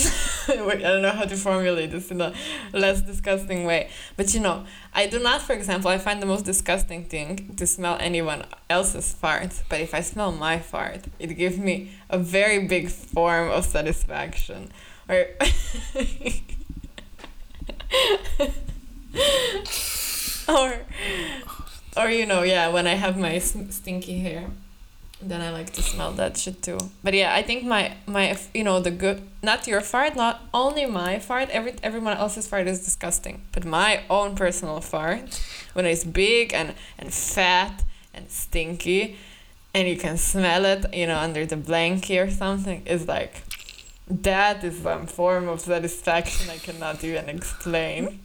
Wait, 0.48 0.50
I 0.50 0.76
don't 0.76 1.02
know 1.02 1.10
how 1.10 1.24
to 1.24 1.36
formulate 1.36 1.90
this 1.92 2.10
in 2.10 2.20
a 2.20 2.34
less 2.72 3.00
disgusting 3.00 3.64
way. 3.64 3.88
But 4.16 4.34
you 4.34 4.40
know, 4.40 4.66
I 4.92 5.06
do 5.06 5.18
not, 5.18 5.40
for 5.40 5.54
example, 5.54 5.90
I 5.90 5.96
find 5.98 6.20
the 6.20 6.26
most 6.26 6.44
disgusting 6.44 7.04
thing 7.04 7.54
to 7.56 7.66
smell 7.66 7.96
anyone 7.98 8.44
else's 8.68 9.14
fart. 9.14 9.62
But 9.68 9.80
if 9.80 9.94
I 9.94 10.02
smell 10.02 10.32
my 10.32 10.58
fart, 10.58 11.04
it 11.18 11.34
gives 11.38 11.58
me 11.58 11.92
a 12.10 12.18
very 12.18 12.66
big 12.66 12.90
form 12.90 13.50
of 13.50 13.64
satisfaction. 13.64 14.70
Or. 15.08 15.26
or 20.48 20.80
or 21.96 22.10
you 22.10 22.26
know 22.26 22.42
yeah 22.42 22.68
when 22.68 22.86
i 22.86 22.94
have 22.94 23.16
my 23.18 23.38
stinky 23.38 24.18
hair 24.20 24.50
then 25.20 25.40
i 25.40 25.50
like 25.50 25.70
to 25.72 25.82
smell 25.82 26.12
that 26.12 26.36
shit 26.36 26.62
too. 26.62 26.78
But 27.02 27.14
yeah 27.14 27.34
i 27.34 27.42
think 27.42 27.64
my 27.64 27.96
my 28.06 28.38
you 28.54 28.64
know 28.64 28.80
the 28.80 28.90
good 28.90 29.22
not 29.42 29.66
your 29.66 29.80
fart 29.80 30.16
not 30.16 30.42
only 30.54 30.86
my 30.86 31.18
fart 31.18 31.50
every 31.50 31.74
everyone 31.82 32.16
else's 32.16 32.46
fart 32.46 32.66
is 32.68 32.84
disgusting. 32.84 33.42
But 33.52 33.64
my 33.64 34.02
own 34.08 34.36
personal 34.36 34.80
fart 34.80 35.42
when 35.74 35.86
it's 35.86 36.04
big 36.04 36.54
and 36.54 36.74
and 36.98 37.12
fat 37.12 37.84
and 38.14 38.30
stinky 38.30 39.16
and 39.74 39.88
you 39.88 39.96
can 39.96 40.16
smell 40.16 40.64
it 40.64 40.86
you 40.94 41.06
know 41.06 41.18
under 41.18 41.44
the 41.46 41.56
blanket 41.56 42.18
or 42.18 42.30
something 42.30 42.86
is 42.86 43.06
like 43.08 43.42
that 44.08 44.64
is 44.64 44.78
some 44.82 45.06
form 45.06 45.48
of 45.48 45.60
satisfaction 45.60 46.48
i 46.50 46.58
cannot 46.58 47.02
even 47.04 47.28
explain. 47.28 48.20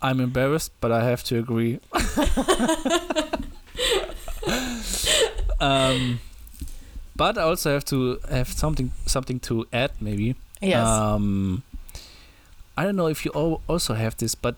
I'm 0.00 0.20
embarrassed, 0.20 0.72
but 0.80 0.92
I 0.92 1.02
have 1.04 1.24
to 1.24 1.38
agree. 1.38 1.80
um, 5.60 6.20
but 7.16 7.36
I 7.38 7.42
also 7.42 7.72
have 7.72 7.84
to 7.86 8.18
have 8.30 8.48
something 8.48 8.90
something 9.06 9.40
to 9.40 9.66
add, 9.72 9.90
maybe. 10.00 10.34
yes 10.60 10.86
Um, 10.86 11.62
I 12.76 12.84
don't 12.84 12.96
know 12.96 13.08
if 13.08 13.24
you 13.24 13.32
al- 13.34 13.60
also 13.68 13.94
have 13.94 14.16
this, 14.16 14.34
but 14.36 14.54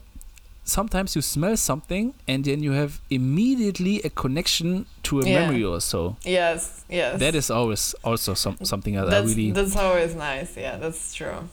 sometimes 0.65 1.17
you 1.17 1.23
smell 1.23 1.57
something 1.57 2.13
and 2.29 2.45
then 2.45 2.63
you 2.63 2.73
have 2.73 3.01
immediately 3.11 4.01
a 4.05 4.11
connection 4.11 4.87
to 5.05 5.21
a 5.21 5.27
Yeah. 5.27 5.41
memory 5.41 5.65
or 5.65 5.81
so. 5.81 6.17
yes 6.25 6.85
yes 6.89 7.19
That 7.19 7.35
is 7.35 7.51
always 7.51 7.95
also 8.05 8.35
some 8.35 8.57
something 8.63 8.95
that 8.95 9.07
I 9.07 9.11
that's 9.11 9.29
really 9.29 9.53
that's 9.53 9.77
always 9.77 10.15
nice. 10.15 10.57
Yeah, 10.57 10.77
that's 10.79 11.15
true. 11.15 11.49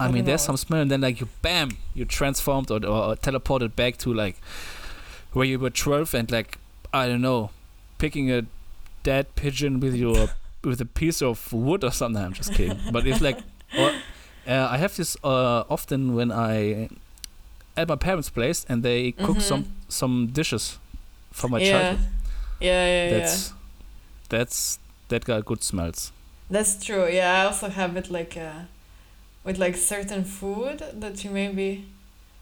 I 0.00 0.06
I 0.08 0.10
mean, 0.12 0.24
there's 0.26 0.42
some 0.42 0.56
smell, 0.58 0.80
and 0.82 0.90
then 0.90 1.00
like 1.00 1.20
you, 1.20 1.28
bam, 1.40 1.70
you 1.94 2.04
transformed 2.04 2.70
or, 2.70 2.84
or 2.86 3.16
teleported 3.16 3.74
back 3.76 3.96
to 3.98 4.12
like 4.12 4.36
where 5.32 5.46
you 5.46 5.58
were 5.58 5.70
12, 5.70 6.14
and 6.14 6.30
like 6.30 6.58
I 6.92 7.06
don't 7.08 7.22
know, 7.22 7.50
picking 7.98 8.30
a 8.30 8.42
dead 9.02 9.34
pigeon 9.36 9.80
with 9.80 9.94
your 9.94 10.28
with 10.64 10.80
a 10.80 10.84
piece 10.86 11.22
of 11.22 11.52
wood 11.52 11.84
or 11.84 11.90
something. 11.92 12.22
I'm 12.22 12.32
just 12.32 12.52
kidding, 12.54 12.78
but 12.92 13.06
it's 13.06 13.20
like, 13.20 13.38
or, 13.78 13.90
uh, 14.48 14.68
I 14.70 14.76
have 14.78 14.96
this 14.96 15.16
uh, 15.22 15.64
often 15.70 16.14
when 16.16 16.32
I 16.32 16.88
at 17.76 17.88
my 17.88 17.96
parents' 17.96 18.30
place, 18.30 18.66
and 18.68 18.82
they 18.82 19.12
cook 19.12 19.40
some 19.40 19.62
Mhm. 19.64 19.70
some 19.88 20.26
dishes 20.32 20.78
from 21.32 21.50
my 21.52 21.58
yeah. 21.60 21.70
childhood. 21.70 22.06
Yeah, 22.60 22.86
yeah, 22.86 23.04
yeah. 23.10 23.18
That's 23.18 23.52
that's 24.28 24.78
that 25.08 25.24
got 25.24 25.44
good 25.44 25.62
smells. 25.62 26.12
That's 26.50 26.84
true. 26.84 27.06
Yeah, 27.08 27.42
I 27.42 27.46
also 27.46 27.68
have 27.68 27.96
it 27.96 28.10
like 28.10 28.36
uh, 28.36 28.64
with 29.44 29.58
like 29.58 29.76
certain 29.76 30.24
food 30.24 30.82
that 31.00 31.22
you 31.24 31.30
maybe 31.30 31.84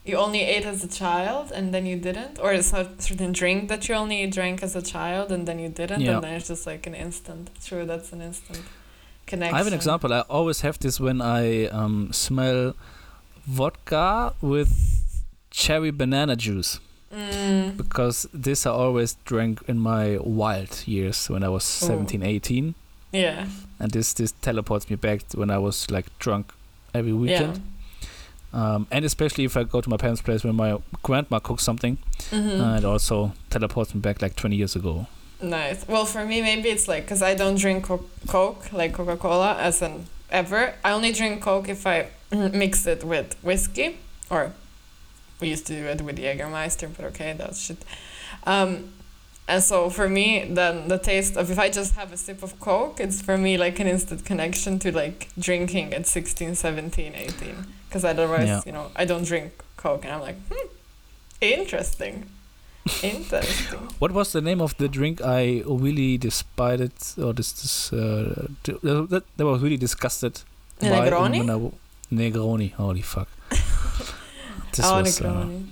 you 0.05 0.15
only 0.17 0.41
ate 0.41 0.65
as 0.65 0.83
a 0.83 0.87
child 0.87 1.51
and 1.51 1.73
then 1.73 1.85
you 1.85 1.97
didn't, 1.97 2.39
or 2.39 2.53
it's 2.53 2.71
a 2.73 2.89
certain 2.99 3.31
drink 3.31 3.69
that 3.69 3.87
you 3.89 3.95
only 3.95 4.27
drank 4.27 4.61
as 4.63 4.75
a 4.75 4.81
child 4.81 5.31
and 5.31 5.47
then 5.47 5.57
you 5.59 5.69
didn't, 5.69 6.01
Yeah. 6.01 6.15
and 6.15 6.23
then 6.23 6.33
it's 6.33 6.47
just 6.47 6.65
like 6.67 6.85
an 6.87 6.95
instant. 6.95 7.49
True, 7.65 7.85
that's 7.85 8.13
an 8.13 8.21
instant 8.21 8.61
connection. 9.25 9.55
I 9.55 9.57
have 9.57 9.67
an 9.67 9.73
example. 9.73 10.13
I 10.13 10.21
always 10.29 10.61
have 10.61 10.77
this 10.79 10.99
when 10.99 11.21
I 11.21 11.65
um, 11.67 12.13
smell 12.13 12.73
vodka 13.47 14.33
with 14.41 14.71
cherry 15.51 15.91
banana 15.91 16.35
juice 16.35 16.79
Mm, 17.13 17.77
because 17.77 18.27
this 18.33 18.65
I 18.65 18.71
always 18.71 19.13
drank 19.23 19.61
in 19.69 19.79
my 19.79 20.17
wild 20.21 20.83
years 20.85 21.29
when 21.29 21.43
I 21.43 21.47
was 21.47 21.63
Oh. 21.83 21.87
17, 21.87 22.21
18. 22.23 22.75
yeah. 23.13 23.45
And 23.79 23.91
this, 23.91 24.13
this 24.13 24.33
teleports 24.41 24.89
me 24.89 24.97
back 24.97 25.25
to 25.29 25.37
when 25.39 25.49
I 25.49 25.57
was 25.57 25.89
like 25.89 26.07
drunk 26.19 26.51
every 26.93 27.13
weekend. 27.13 27.55
Yeah. 27.57 27.61
Um, 28.55 28.87
and 28.89 29.03
especially 29.03 29.43
if 29.43 29.57
I 29.57 29.63
go 29.63 29.81
to 29.81 29.89
my 29.89 29.97
parents' 29.97 30.21
place 30.21 30.43
when 30.45 30.55
my 30.55 30.77
grandma 31.03 31.39
cooks 31.39 31.63
something, 31.63 31.97
Mhm. 32.31 32.61
uh, 32.61 32.77
it 32.77 32.85
also 32.85 33.33
teleports 33.49 33.93
me 33.93 33.99
back 33.99 34.21
like 34.21 34.35
20 34.35 34.55
years 34.55 34.75
ago. 34.77 35.07
Nice. 35.41 35.85
Well, 35.87 36.05
for 36.05 36.25
me, 36.25 36.41
maybe 36.41 36.69
it's 36.69 36.87
like 36.87 37.03
because 37.03 37.21
I 37.21 37.35
don't 37.35 37.57
drink 37.59 37.83
co- 37.83 38.05
Coke, 38.27 38.71
like 38.71 38.93
Coca 38.93 39.17
Cola, 39.17 39.57
as 39.59 39.81
an 39.81 40.05
ever. 40.31 40.73
I 40.85 40.91
only 40.93 41.11
drink 41.11 41.41
Coke 41.43 41.67
if 41.67 41.85
I 41.85 42.07
mix 42.31 42.87
it 42.87 43.03
with 43.03 43.35
whiskey, 43.43 43.97
or 44.29 44.53
we 45.41 45.49
used 45.49 45.67
to 45.67 45.73
do 45.75 45.85
it 45.87 46.01
with 46.01 46.17
Jägermeister, 46.17 46.89
but 46.95 47.05
okay, 47.07 47.35
that's 47.37 47.59
shit. 47.59 47.83
Um, 48.47 48.93
and 49.47 49.63
so 49.63 49.89
for 49.89 50.09
me, 50.09 50.45
then 50.49 50.87
the 50.87 50.97
taste 50.97 51.37
of 51.37 51.51
if 51.51 51.59
I 51.59 51.69
just 51.69 51.95
have 51.95 52.11
a 52.11 52.17
sip 52.17 52.41
of 52.43 52.59
Coke, 52.59 52.99
it's 52.99 53.21
for 53.21 53.37
me 53.37 53.57
like 53.57 53.79
an 53.79 53.87
instant 53.87 54.25
connection 54.25 54.79
to 54.79 54.91
like 54.91 55.29
drinking 55.37 55.93
at 55.93 56.07
16, 56.07 56.55
17, 56.55 57.13
18. 57.15 57.55
Because 57.87 58.03
otherwise, 58.03 58.47
Yeah. 58.47 58.61
you 58.65 58.71
know, 58.71 58.91
I 58.95 59.05
don't 59.05 59.23
drink 59.25 59.53
Coke, 59.77 60.03
and 60.05 60.13
I'm 60.13 60.21
like, 60.21 60.37
hmm, 60.49 60.67
interesting. 61.41 62.25
Interesting. 63.03 63.79
What 63.99 64.11
was 64.11 64.31
the 64.31 64.41
name 64.41 64.61
of 64.61 64.75
the 64.77 64.87
drink 64.87 65.21
I 65.21 65.63
really 65.65 66.17
despised 66.17 67.19
or 67.19 67.33
this, 67.33 67.51
this 67.53 67.93
uh, 67.93 68.47
uh, 68.67 69.05
that, 69.09 69.23
that 69.37 69.45
was 69.45 69.61
really 69.61 69.77
disgusted 69.77 70.41
Negroni? 70.81 71.71
Negroni. 72.11 72.73
Holy 72.73 73.01
fuck. 73.01 73.27
this 74.71 74.85
oh, 74.85 75.01
was 75.01 75.21
uh, 75.21 75.25
Negroni. 75.25 75.65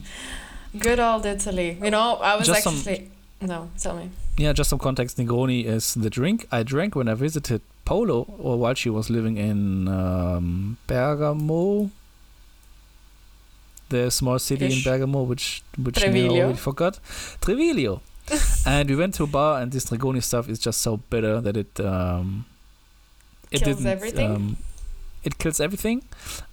Good 0.79 0.99
old 0.99 1.25
Italy. 1.25 1.77
You 1.83 1.91
know, 1.91 2.15
I 2.15 2.35
was 2.35 2.47
Just 2.47 2.63
some- 2.63 2.75
actually. 2.77 3.11
No, 3.43 3.69
tell 3.77 3.95
me. 3.97 4.09
yeah. 4.37 4.53
Just 4.53 4.69
some 4.69 4.79
context. 4.79 5.17
Negroni 5.17 5.65
is 5.65 5.93
the 5.95 6.09
drink 6.09 6.47
I 6.51 6.63
drank 6.63 6.95
when 6.95 7.07
I 7.09 7.13
visited 7.13 7.61
Polo 7.85 8.23
or 8.39 8.57
while 8.57 8.73
she 8.73 8.89
was 8.89 9.09
living 9.09 9.35
in 9.37 9.87
um, 9.89 10.77
Bergamo. 10.87 11.89
The 13.89 14.09
small 14.09 14.39
city 14.39 14.65
Ish. 14.67 14.77
in 14.77 14.91
Bergamo, 14.91 15.23
which 15.23 15.61
which 15.77 15.97
I 16.03 16.07
Treviglio. 16.07 16.43
already 16.43 16.57
forgot. 16.57 16.99
Treviglio. 17.41 17.99
and 18.65 18.89
we 18.89 18.95
went 18.95 19.13
to 19.15 19.23
a 19.23 19.27
bar, 19.27 19.61
and 19.61 19.71
this 19.71 19.85
Negroni 19.87 20.23
stuff 20.23 20.47
is 20.47 20.57
just 20.57 20.81
so 20.81 20.97
bitter 21.09 21.41
that 21.41 21.57
it 21.57 21.79
um, 21.81 22.45
it 23.51 23.59
Kills 23.61 23.77
didn't 23.77 23.91
everything? 23.91 24.31
um, 24.35 24.57
it 25.23 25.37
kills 25.37 25.59
everything. 25.59 26.03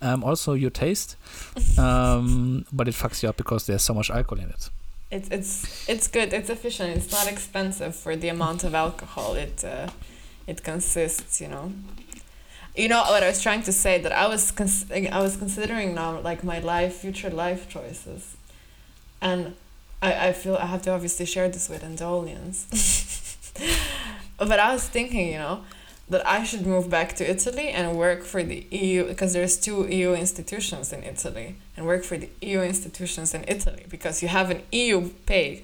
Um, 0.03 0.25
also 0.25 0.55
your 0.55 0.71
taste, 0.71 1.17
um, 1.79 2.67
but 2.73 2.89
it 2.89 2.95
fucks 2.95 3.23
you 3.23 3.29
up 3.29 3.37
because 3.37 3.67
there's 3.67 3.83
so 3.83 3.95
much 3.95 4.11
alcohol 4.11 4.43
in 4.45 4.51
it. 4.51 4.69
It's 5.11 5.29
it's 5.31 5.89
it's 5.89 6.07
good. 6.07 6.33
It's 6.33 6.51
efficient. 6.51 6.97
It's 6.97 7.11
not 7.11 7.27
expensive 7.31 7.97
for 7.97 8.15
the 8.15 8.29
amount 8.29 8.65
of 8.65 8.75
alcohol 8.75 9.35
it 9.35 9.65
uh, 9.65 9.89
it 10.47 10.63
consists. 10.63 11.41
You 11.41 11.49
know. 11.49 11.73
You 12.77 12.89
know 12.89 13.03
what 13.03 13.23
I 13.23 13.27
was 13.27 13.43
trying 13.43 13.63
to 13.65 13.73
say 13.73 14.01
that 14.01 14.13
I 14.13 14.29
was 14.29 14.53
cons- 14.53 14.91
I 14.93 15.21
was 15.21 15.37
considering 15.37 15.95
now 15.95 16.21
like 16.21 16.45
my 16.45 16.61
life 16.61 16.95
future 16.95 17.31
life 17.31 17.69
choices, 17.69 18.37
and 19.21 19.55
I 20.01 20.29
I 20.29 20.33
feel 20.33 20.55
I 20.57 20.67
have 20.67 20.83
to 20.83 20.93
obviously 20.93 21.27
share 21.27 21.49
this 21.49 21.69
with 21.69 21.83
Indolians. 21.83 22.67
but 24.39 24.61
I 24.61 24.73
was 24.73 24.89
thinking, 24.89 25.27
you 25.33 25.39
know, 25.39 25.65
that 26.11 26.27
I 26.27 26.43
should 26.43 26.67
move 26.67 26.91
back 26.91 27.15
to 27.17 27.31
Italy 27.31 27.69
and 27.69 27.97
work 27.97 28.25
for 28.25 28.43
the 28.43 28.67
EU 28.71 29.07
because 29.07 29.33
there's 29.33 29.57
two 29.57 29.87
EU 29.87 30.13
institutions 30.13 30.93
in 30.93 31.05
Italy 31.05 31.55
and 31.77 31.87
work 31.87 32.03
for 32.03 32.19
the 32.19 32.29
EU 32.43 32.61
institutions 32.61 33.33
in 33.33 33.45
Italy 33.47 33.87
because 33.89 34.21
you 34.21 34.29
have 34.29 34.51
an 34.51 34.63
EU 34.73 35.11
pay. 35.27 35.63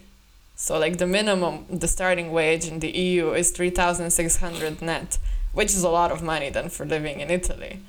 So 0.55 0.79
like 0.79 0.99
the 0.99 1.07
minimum 1.07 1.67
the 1.69 1.89
starting 1.89 2.31
wage 2.33 2.67
in 2.67 2.79
the 2.79 2.91
EU 2.91 3.33
is 3.33 3.51
3600 3.51 4.81
net, 4.81 5.19
which 5.53 5.73
is 5.73 5.83
a 5.83 5.91
lot 5.91 6.13
of 6.13 6.23
money 6.23 6.49
then 6.49 6.69
for 6.69 6.87
living 6.87 7.19
in 7.19 7.29
Italy. 7.29 7.81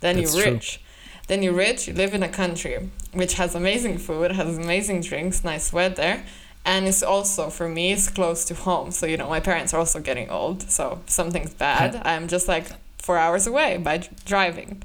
Then 0.00 0.16
That's 0.16 0.34
you're 0.34 0.44
true. 0.44 0.52
rich. 0.52 0.80
Then 1.28 1.42
you're 1.42 1.54
rich, 1.54 1.88
you 1.88 1.94
live 1.94 2.12
in 2.12 2.22
a 2.22 2.28
country 2.28 2.90
which 3.12 3.34
has 3.34 3.54
amazing 3.54 3.96
food, 3.98 4.32
has 4.32 4.58
amazing 4.58 5.00
drinks, 5.00 5.42
nice 5.44 5.72
weather, 5.72 6.22
and 6.64 6.86
it's 6.86 7.02
also 7.02 7.50
for 7.50 7.68
me 7.68 7.92
it's 7.92 8.08
close 8.08 8.44
to 8.46 8.54
home. 8.54 8.90
So 8.92 9.06
you 9.06 9.16
know 9.16 9.28
my 9.28 9.40
parents 9.40 9.72
are 9.74 9.78
also 9.78 10.00
getting 10.00 10.30
old. 10.30 10.62
So 10.70 11.00
something's 11.06 11.54
bad. 11.54 12.00
I'm 12.04 12.28
just 12.28 12.48
like 12.48 12.66
four 12.98 13.18
hours 13.18 13.46
away 13.46 13.78
by 13.78 14.08
driving. 14.24 14.82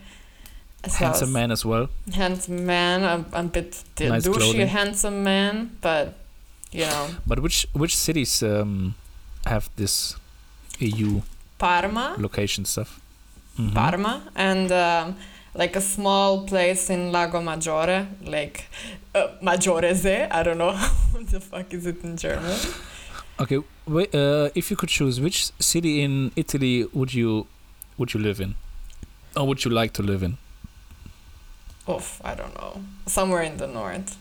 So 0.88 1.06
Handsome 1.06 1.32
man 1.34 1.52
as 1.52 1.66
well. 1.66 1.90
handsome 2.14 2.66
man. 2.66 3.04
I'm, 3.04 3.26
I'm 3.34 3.46
a 3.48 3.50
bit 3.50 3.84
Nice 4.00 4.26
douchey 4.26 4.34
clothing. 4.38 4.68
handsome 4.68 5.24
man 5.24 5.78
but 5.82 6.14
you 6.72 6.86
know. 6.86 7.08
But 7.26 7.40
which 7.40 7.68
which 7.74 7.96
cities 7.96 8.42
um, 8.44 8.94
have 9.46 9.70
this 9.76 10.16
EU 10.80 11.22
parma. 11.58 12.16
location 12.18 12.66
stuff? 12.66 13.00
Mhm. 13.60 13.74
parma. 13.74 14.22
And 14.36 14.72
um, 14.72 15.16
like 15.62 15.76
a 15.76 15.82
small 15.82 16.46
place 16.52 16.84
in 16.96 17.12
lago 17.12 17.42
maggiore 17.42 18.00
like 18.36 18.58
uh, 19.16 19.28
maggiorese 19.50 20.16
i 20.32 20.44
don't 20.44 20.60
know 20.64 20.74
what 21.14 21.28
the 21.34 21.40
fuck 21.40 21.74
is 21.74 21.86
it 21.86 22.04
in 22.04 22.16
german 22.26 22.58
Okay, 23.40 23.60
wait, 23.86 24.16
uh, 24.16 24.50
if 24.56 24.72
you 24.72 24.78
could 24.78 24.90
choose, 24.90 25.22
which 25.22 25.52
city 25.60 26.02
in 26.02 26.32
Italy 26.36 26.86
would 26.92 27.14
you 27.14 27.46
would 27.98 28.14
you 28.14 28.20
live 28.20 28.42
in, 28.42 28.56
or 29.36 29.46
would 29.48 29.64
you 29.64 29.70
like 29.70 29.94
to 29.94 30.02
live 30.02 30.24
in? 30.24 30.38
Oof, 31.88 32.20
I 32.24 32.34
don't 32.34 32.56
know. 32.56 32.82
Somewhere 33.06 33.44
in 33.44 33.58
the 33.58 33.68
north. 33.68 34.18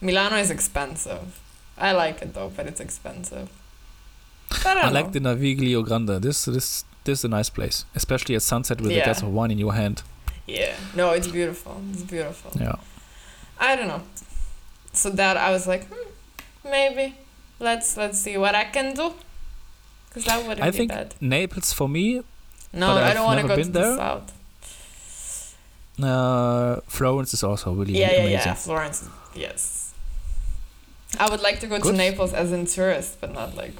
Milano 0.00 0.36
is 0.36 0.50
expensive. 0.50 1.40
I 1.76 1.90
like 1.90 2.22
it 2.22 2.34
though, 2.34 2.52
but 2.56 2.66
it's 2.66 2.80
expensive. 2.80 3.48
I 4.64 4.74
don't 4.74 4.84
I 4.84 4.90
like 4.90 5.10
the 5.10 5.20
Naviglio 5.20 5.84
Grande. 5.84 6.22
This 6.22 6.44
this 6.44 6.84
this 7.02 7.18
is 7.20 7.24
a 7.24 7.28
nice 7.28 7.50
place, 7.50 7.84
especially 7.96 8.36
at 8.36 8.42
sunset 8.42 8.80
with 8.80 8.92
a 8.92 9.02
glass 9.02 9.22
of 9.22 9.32
wine 9.34 9.50
in 9.50 9.58
your 9.58 9.74
hand. 9.74 10.04
Yeah. 10.46 10.74
No, 10.94 11.12
it's 11.12 11.28
beautiful. 11.28 11.80
It's 11.92 12.02
beautiful. 12.02 12.50
Yeah. 12.60 12.76
I 13.58 13.76
don't 13.76 13.88
know. 13.88 14.02
So 14.92 15.10
that 15.10 15.36
I 15.36 15.50
was 15.52 15.66
like, 15.66 15.86
hmm, 15.88 16.08
maybe 16.64 17.14
let's 17.60 17.96
let's 17.96 18.18
see 18.20 18.36
what 18.36 18.54
I 18.54 18.64
can 18.64 18.94
do. 18.94 19.12
Cause 20.12 20.24
that 20.24 20.42
wouldn't 20.42 20.62
I 20.62 20.70
be 20.70 20.76
think 20.76 20.90
bad. 20.90 21.14
Naples 21.20 21.72
for 21.72 21.88
me. 21.88 22.22
No, 22.72 22.88
I 22.92 23.08
I've 23.08 23.14
don't 23.14 23.24
want 23.24 23.40
to 23.40 23.48
go 23.48 23.56
to 23.56 23.64
the 23.68 23.96
south. 23.96 24.32
Uh, 26.02 26.80
Florence 26.88 27.32
is 27.34 27.42
also 27.44 27.72
really 27.72 27.98
Yeah, 27.98 28.10
yeah, 28.10 28.18
amazing. 28.18 28.32
yeah. 28.46 28.54
Florence. 28.54 29.08
Yes. 29.34 29.94
I 31.20 31.28
would 31.30 31.40
like 31.42 31.60
to 31.60 31.66
go 31.66 31.78
to 31.78 31.92
Naples 31.92 32.32
as 32.32 32.50
a 32.52 32.64
tourist, 32.66 33.18
but 33.20 33.32
not 33.32 33.54
like 33.54 33.74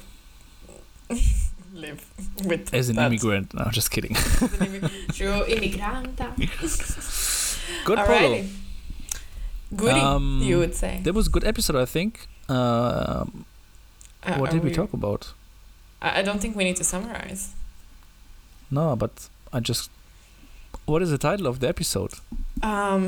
live 1.85 2.01
with 2.49 2.73
As 2.73 2.89
an 2.89 2.95
that. 2.95 3.07
immigrant, 3.07 3.47
no, 3.53 3.63
just 3.79 3.89
kidding. 3.93 4.13
True 5.17 5.39
immigranta. 5.55 6.27
Good 7.87 7.97
polo. 7.99 8.19
Alrighty. 8.19 8.47
Goody, 9.75 9.99
Um, 9.99 10.41
you 10.43 10.57
would 10.61 10.75
say. 10.75 11.01
That 11.03 11.13
was 11.13 11.27
a 11.27 11.31
good 11.35 11.43
episode, 11.51 11.77
I 11.85 11.85
think. 11.95 12.13
Um, 12.49 13.45
Uh, 14.25 14.37
what 14.39 14.51
did 14.51 14.63
we 14.63 14.71
talk 14.79 14.91
about? 14.99 15.21
I 16.01 16.19
I 16.19 16.21
don't 16.27 16.39
think 16.41 16.55
we 16.59 16.63
need 16.69 16.77
to 16.77 16.83
summarize. 16.93 17.43
No, 18.77 18.85
but 19.03 19.13
I 19.55 19.59
just. 19.69 19.89
What 20.91 21.01
is 21.05 21.09
the 21.15 21.17
title 21.29 21.47
of 21.51 21.55
the 21.61 21.67
episode? 21.75 22.13
Um, 22.71 23.03